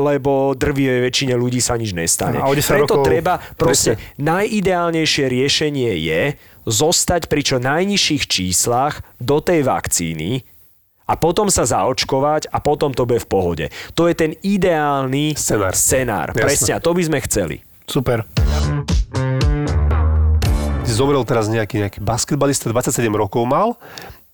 [0.00, 2.40] lebo drvivej väčšine ľudí sa nič nestane.
[2.40, 6.22] A o 10 Preto treba proste najideálnejšie riešenie je
[6.64, 10.48] zostať pri čo najnižších číslach do tej vakcíny
[11.04, 13.66] a potom sa zaočkovať a potom to bude v pohode.
[13.92, 15.76] To je ten ideálny Scenár.
[15.76, 16.28] scenár.
[16.32, 17.56] Presne, to by sme chceli.
[17.84, 18.24] Super.
[20.88, 23.76] Zomrel teraz nejaký, nejaký basketbalista, 27 rokov mal.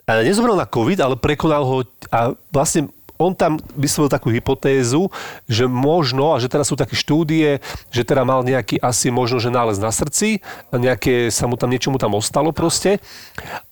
[0.08, 2.88] Nezomrel na COVID, ale prekonal ho a vlastne
[3.18, 5.10] on tam vyslovil takú hypotézu,
[5.50, 7.58] že možno, a že teraz sú také štúdie,
[7.90, 10.40] že teda mal nejaký asi možno, že nález na srdci,
[10.70, 13.02] a nejaké, sa mu tam niečo mu tam ostalo proste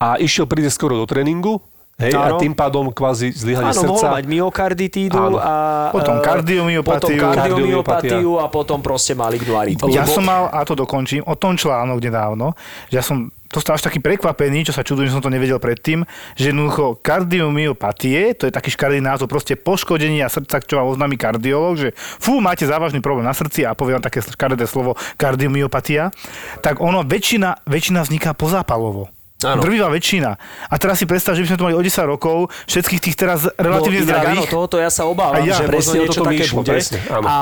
[0.03, 1.63] a išiel príde skoro do tréningu,
[1.97, 2.37] Hej, a Áno.
[2.37, 4.13] tým pádom kvázi zlyhanie Áno, mohol srdca.
[4.21, 5.41] mať myokarditídu Áno.
[5.41, 5.53] a...
[5.97, 7.17] Potom e, kardiomyopatiu.
[7.17, 9.97] Potom kardiomyopatiu a potom proste malignú arytmiu.
[9.97, 12.53] Ja som mal, a to dokončím, o tom článok nedávno,
[12.93, 15.59] že ja som to stal až taký prekvapený, čo sa čudujem, že som to nevedel
[15.59, 16.05] predtým,
[16.37, 21.75] že jednoducho kardiomyopatie, to je taký škaredý názov, proste poškodenia srdca, čo vám oznámi kardiolog,
[21.81, 26.13] že fú, máte závažný problém na srdci a poviem také škaredé slovo kardiomyopatia,
[26.61, 29.16] tak ono väčšina, väčšina vzniká pozápalovo.
[29.45, 29.61] Áno.
[29.61, 30.31] Drvivá väčšina.
[30.73, 33.45] A teraz si predstav, že by sme to mali o 10 rokov, všetkých tých teraz
[33.61, 34.41] relatívne no, zdravých.
[34.41, 35.61] Áno, tohoto ja sa obávam, A ja.
[35.61, 36.73] že Presne niečo také išlo, bude.
[36.73, 37.27] presne, áno.
[37.29, 37.37] A,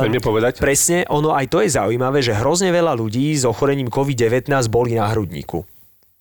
[0.00, 0.52] e, povedať?
[0.64, 5.12] Presne, ono aj to je zaujímavé, že hrozne veľa ľudí s ochorením COVID-19 boli na
[5.12, 5.60] hrudníku.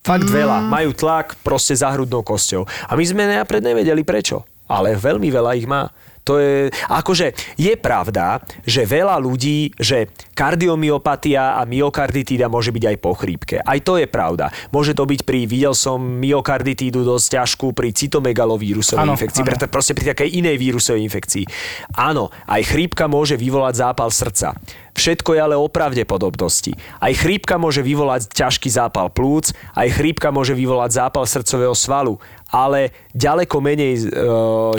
[0.03, 0.35] Fakt Mm.
[0.35, 0.57] veľa.
[0.67, 2.67] Majú tlak proste za hrudnou kosťou.
[2.67, 4.43] A my sme napred nevedeli prečo.
[4.67, 5.87] Ale veľmi veľa ich má.
[6.29, 12.97] To je, akože je pravda, že veľa ľudí, že kardiomyopatia a myokarditída môže byť aj
[13.01, 13.57] po chrípke.
[13.65, 14.53] Aj to je pravda.
[14.69, 19.49] Môže to byť pri, videl som myokarditídu dosť ťažkú pri cytomegalovírusovej Áno, infekcii, áno.
[19.49, 21.45] preto proste pri takej inej vírusovej infekcii.
[21.97, 24.53] Áno, aj chrípka môže vyvolať zápal srdca.
[24.93, 26.73] Všetko je ale o pravdepodobnosti.
[26.97, 32.17] Aj chrípka môže vyvolať ťažký zápal plúc, aj chrípka môže vyvolať zápal srdcového svalu,
[32.49, 34.25] ale ďaleko menej e,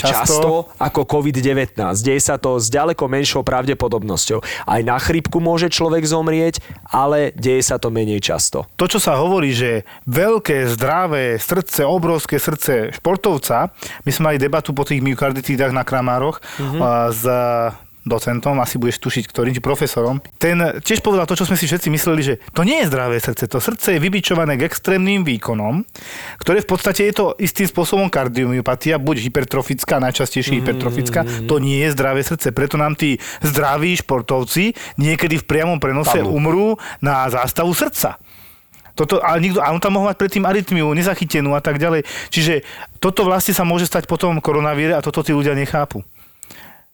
[0.03, 0.19] často.
[0.21, 0.51] Často.
[0.79, 1.79] ako COVID-19.
[2.03, 4.43] Deje sa to s ďaleko menšou pravdepodobnosťou.
[4.67, 6.59] Aj na chrípku môže človek zomrieť,
[6.91, 8.67] ale deje sa to menej často.
[8.75, 13.71] to, čo sa hovorí, že veľké, zdravé srdce, obrovské srdce športovca,
[14.03, 16.81] my sme mali debatu po tých myokarditídach na Kramároch mm-hmm.
[17.15, 17.23] s
[18.05, 20.25] docentom, asi budeš tušiť ktorým, či profesorom.
[20.41, 23.45] Ten tiež povedal to, čo sme si všetci mysleli, že to nie je zdravé srdce.
[23.51, 25.85] To srdce je vybičované k extrémnym výkonom,
[26.41, 31.29] ktoré v podstate je to istým spôsobom kardiomyopatia, buď hypertrofická, najčastejšie hypertrofická.
[31.45, 32.57] To nie je zdravé srdce.
[32.57, 36.37] Preto nám tí zdraví športovci niekedy v priamom prenose Padnú.
[36.37, 36.69] umrú
[37.05, 38.17] na zástavu srdca.
[38.99, 42.05] Toto, ale nikto, a on tam mohol mať predtým arytmiu, nezachytenú a tak ďalej.
[42.29, 42.61] Čiže
[43.01, 46.05] toto vlastne sa môže stať potom koronavíre a toto tí ľudia nechápu.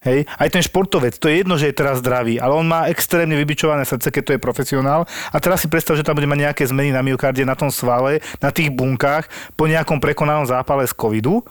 [0.07, 0.31] Hej.
[0.39, 3.83] Aj ten športovec, to je jedno, že je teraz zdravý, ale on má extrémne vybičované
[3.83, 5.03] srdce, keď to je profesionál.
[5.35, 8.23] A teraz si predstav, že tam bude mať nejaké zmeny na myokardie, na tom svale,
[8.39, 9.27] na tých bunkách,
[9.59, 11.43] po nejakom prekonanom zápale z covidu.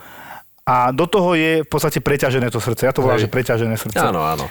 [0.65, 2.89] A do toho je v podstate preťažené to srdce.
[2.89, 4.01] Ja to volám, že preťažené srdce.
[4.01, 4.49] Áno, áno.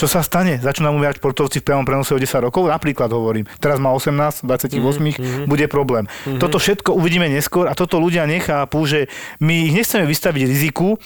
[0.00, 0.56] Čo sa stane?
[0.56, 2.64] Začnú umierať športovci v priamom prenose o 10 rokov?
[2.64, 3.44] Napríklad hovorím.
[3.60, 5.44] Teraz má 18, 28, mm-hmm.
[5.44, 6.08] bude problém.
[6.08, 6.40] Mm-hmm.
[6.40, 9.12] Toto všetko uvidíme neskôr a toto ľudia nechápu, že
[9.44, 10.96] my ich nechceme vystaviť riziku,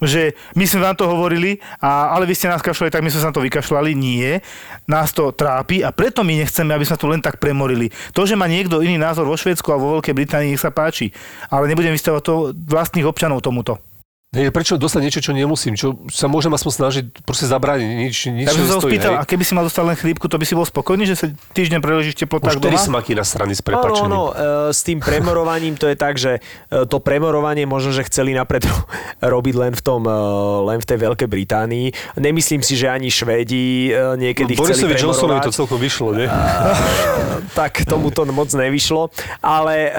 [0.00, 3.20] že my sme vám to hovorili, a, ale vy ste nás kašľali, tak my sme
[3.20, 3.90] sa na to vykašľali.
[3.92, 4.40] Nie.
[4.88, 7.92] Nás to trápi a preto my nechceme, aby sa tu len tak premorili.
[8.16, 11.12] To, že má niekto iný názor vo Švédsku a vo Veľkej Británii, nech sa páči.
[11.52, 13.89] Ale nebudem vystavovať to vlastných občanov tomuto.
[14.30, 15.74] Hej, prečo dostať niečo, čo nemusím?
[15.74, 17.88] Čo sa môžem aspoň snažiť proste zabrániť?
[17.98, 20.46] Nič, nič by som sa spýtal, a keby si mal dostať len chrípku, to by
[20.46, 22.78] si bol spokojný, že sa týždeň preležíš Už teplotách doma?
[22.78, 24.06] som aký na strany s Áno, prepačením.
[24.06, 28.30] áno, e, s tým premorovaním to je tak, že e, to premorovanie možno, že chceli
[28.30, 28.62] napred
[29.34, 30.14] robiť len v tom, e,
[30.62, 31.86] len v tej Veľkej Británii.
[32.14, 36.30] Nemyslím si, že ani Švédi niekedy No, chceli Johnsonovi to celkom vyšlo, nie?
[37.58, 39.10] tak tomu to moc nevyšlo,
[39.42, 39.90] ale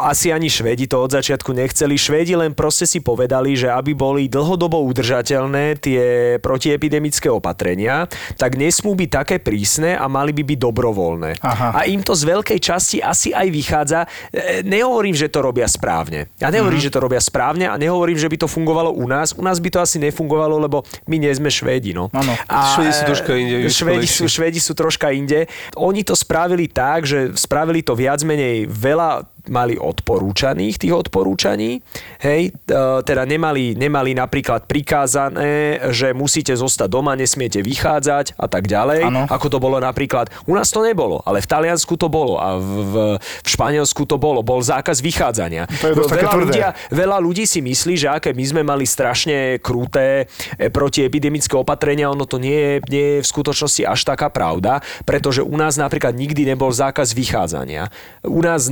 [0.00, 2.00] asi ani Švedi to od začiatku nechceli.
[2.00, 6.04] Švedi len proste si povedali, že aby boli dlhodobo udržateľné tie
[6.40, 11.30] protiepidemické opatrenia, tak nesmú byť také prísne a mali by byť dobrovoľné.
[11.42, 11.68] Aha.
[11.74, 14.00] A im to z veľkej časti asi aj vychádza.
[14.30, 16.30] E, Nehovorím, že to robia správne.
[16.38, 16.86] Ja nehovorím, Mhm.
[16.86, 19.32] že to robia správne a nehovorím, že by to fungovalo u nás.
[19.32, 21.90] U nás by to asi nefungovalo, lebo my nie sme Švédi.
[21.90, 22.08] No.
[22.46, 24.22] A, Švédi sú troška inde, Švédi sú.
[24.26, 25.48] Švédi sú troška inde.
[25.74, 31.80] Oni to spravili tak, že spravili to viac menej veľa mali odporúčaných tých odporúčaní,
[32.22, 38.66] hej, e, teda nemali, nemali napríklad prikázané, že musíte zostať doma, nesmiete vychádzať a tak
[38.66, 39.22] ďalej, Áno.
[39.30, 42.66] ako to bolo napríklad, u nás to nebolo, ale v Taliansku to bolo a v,
[42.66, 45.68] v, v Španielsku to bolo, bol zákaz vychádzania.
[45.82, 49.58] To je dosť veľa, ľudia, veľa ľudí si myslí, že aké my sme mali strašne
[49.62, 50.26] kruté
[50.58, 55.40] e, protiepidemické opatrenia, ono to nie je, nie je v skutočnosti až taká pravda, pretože
[55.40, 57.88] u nás napríklad nikdy nebol zákaz vychádzania.
[58.26, 58.68] U nás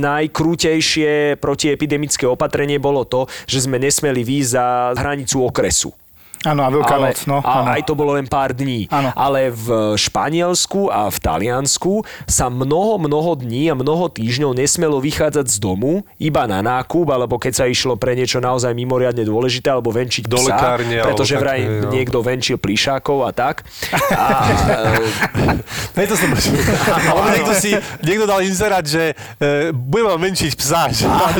[0.65, 4.65] najkrútejšie protiepidemické opatrenie bolo to, že sme nesmeli výjsť za
[4.97, 5.93] hranicu okresu.
[6.45, 7.69] Áno, a Veľká ale, noc, no, a áno.
[7.73, 8.85] aj to bolo len pár dní.
[8.93, 9.09] Áno.
[9.17, 15.45] Ale v Španielsku a v Taliansku sa mnoho, mnoho dní a mnoho týždňov nesmelo vychádzať
[15.49, 19.89] z domu iba na nákup, alebo keď sa išlo pre niečo naozaj mimoriadne dôležité, alebo
[19.89, 21.89] venčiť Do psa, lekárne, pretože vraj také, no.
[21.89, 23.65] niekto venčil plišákov a tak.
[24.13, 24.25] A,
[25.97, 26.29] Preto som
[27.09, 27.71] Alebo niekto si,
[28.03, 31.39] niekto dal inzerát, že e, budem vám menšiť psa, že áno,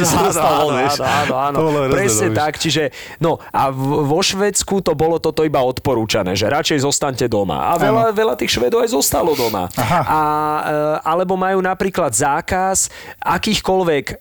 [0.72, 1.58] áno, áno, áno.
[1.60, 2.84] To bolo hrozné, Presne no, tak, čiže
[3.20, 7.76] no a v- vo Švedsku to bolo toto iba odporúčané, že radšej zostaňte doma.
[7.76, 9.68] A veľa, veľa tých Švedov aj zostalo doma.
[9.76, 10.02] Aha.
[10.08, 12.88] A, e, alebo majú napríklad zákaz
[13.20, 14.16] akýchkoľvek e,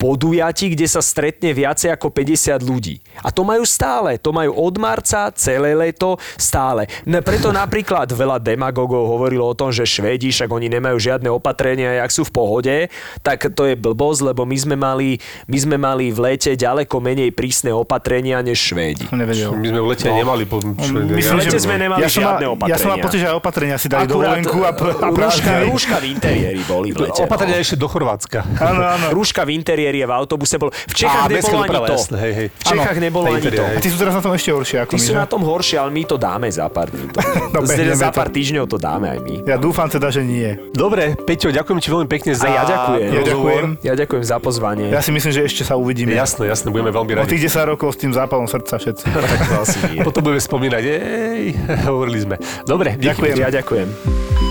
[0.00, 3.04] podujatí, kde sa stretne viacej ako 50 ľudí.
[3.20, 4.16] A to majú stále.
[4.24, 6.88] To majú od marca celé leto stále.
[7.04, 12.00] No, preto napríklad veľa demagogov hovorilo o tom, že Švédi, však oni nemajú žiadne opatrenia,
[12.00, 12.76] jak sú v pohode,
[13.20, 17.36] tak to je blbosť, lebo my sme mali, my sme mali v lete ďaleko menej
[17.36, 19.04] prísne opatrenia než Švédi.
[19.12, 19.52] Nevedel.
[19.52, 20.42] My sme v lete nemali...
[20.48, 23.04] Po, Myslím, lete že- sme nemali ja som mal- žiadne Ja som mal opatrenia.
[23.04, 26.62] pocit, že aj opatrenia si dali Akurát, dovolenku a, pr- a rúška, rúška v interiéri
[26.64, 27.20] boli v lete.
[27.26, 27.64] Opatrenia no.
[27.66, 28.38] ešte do Chorvátska.
[28.56, 29.06] Áno, áno.
[29.12, 30.70] Rúška v interiéri v autobuse bol.
[30.70, 31.94] V Čechách Á, nebolo ani to.
[31.94, 32.46] jasné, hej, hej.
[32.48, 33.62] V Čechách Áno, nebolo ani to.
[33.62, 35.18] A ty sú teraz na tom ešte horšie ako Tí my, sú že?
[35.18, 37.04] na tom horšie, ale my to dáme za pár dní.
[37.08, 37.18] To,
[37.52, 38.16] No, za, za to.
[38.16, 39.34] pár týždňov to dáme aj my.
[39.44, 40.54] Ja dúfam teda, že nie.
[40.70, 43.08] Dobre, Peťo, ďakujem ti veľmi pekne za A ja ďakujem.
[43.10, 43.66] Ja ďakujem.
[43.82, 44.86] Ja ďakujem za pozvanie.
[44.88, 46.12] Ja si myslím, že ešte sa uvidíme.
[46.12, 47.30] Jasné, jasné, budeme veľmi O radi.
[47.32, 49.04] tých 10 rokov s tým zápalom srdca všetci.
[49.26, 50.00] tak to asi nie.
[50.00, 51.42] Potom budeme spomínať, ej,
[51.90, 52.36] hovorili sme.
[52.62, 52.94] Dobre.
[52.94, 53.34] Ďakujem.
[53.36, 54.49] Ja ďakujem.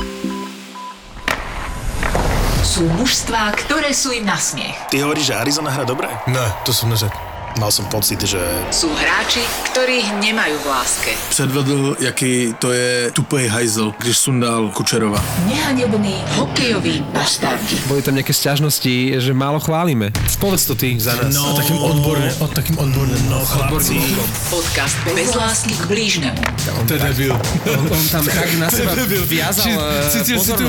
[2.69, 4.77] Sú mužstvá, ktoré sú im na smiech.
[4.93, 6.05] Ty hovoríš, že Arizona hra dobre?
[6.29, 7.17] Ne, to jsem neřekl.
[7.59, 8.39] Mal som pocit, že
[8.71, 11.11] Sú hráči, ktorých nemajú v láske.
[11.27, 15.19] Předvedl, jaký to je tupej hajzel, když sundal Kučerova.
[15.43, 17.75] Nehanební hokejoví bastardi.
[17.91, 20.15] Boli tam nejaké sťažnosti, že málo chválime.
[20.39, 21.35] Povedz to ty za nás.
[21.35, 23.99] No, takým odborne, o takým odborne, no chlapci.
[24.47, 26.39] Podcast bez lásky k blížnemu.
[26.87, 27.35] To je debil.
[27.75, 28.95] On, on tam tak na seba
[29.27, 30.65] viazal eh, Cítil si tu,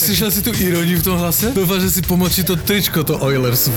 [0.00, 1.52] slyšel si tu ironii v tom hlase?
[1.52, 3.68] Dúfam, že si pomočí to tričko, to Oilers.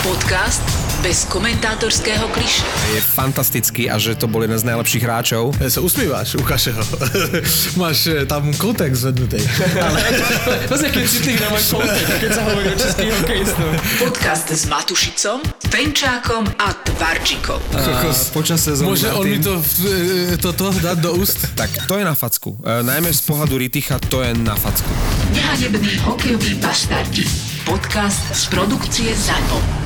[0.00, 0.64] Podcast
[1.02, 1.24] bez
[1.66, 2.62] komentátorského kliše.
[2.94, 5.50] Je fantastický a že to bol jeden z najlepších hráčov.
[5.58, 6.82] Ja sa usmíváš, ukáže ho.
[7.82, 9.42] Máš eh, tam kontext zvednutý.
[9.74, 9.98] Ale...
[10.70, 13.68] Pozri, keď citlivý na môj kontext, keď sa hovorí o českých hokejistov.
[13.98, 17.58] Podcast s Matušicom, Fenčákom a Tvarčikom.
[17.74, 18.30] Kokos.
[18.30, 21.42] Počas sezóny Môže on mi to, eh, toto dať do úst?
[21.58, 22.52] Tak to je na facku.
[22.62, 24.92] E, najmä z pohľadu Riticha to je na facku.
[25.32, 27.24] Nehanební hokejoví bastardi.
[27.64, 29.85] Podcast z produkcie ZAPO.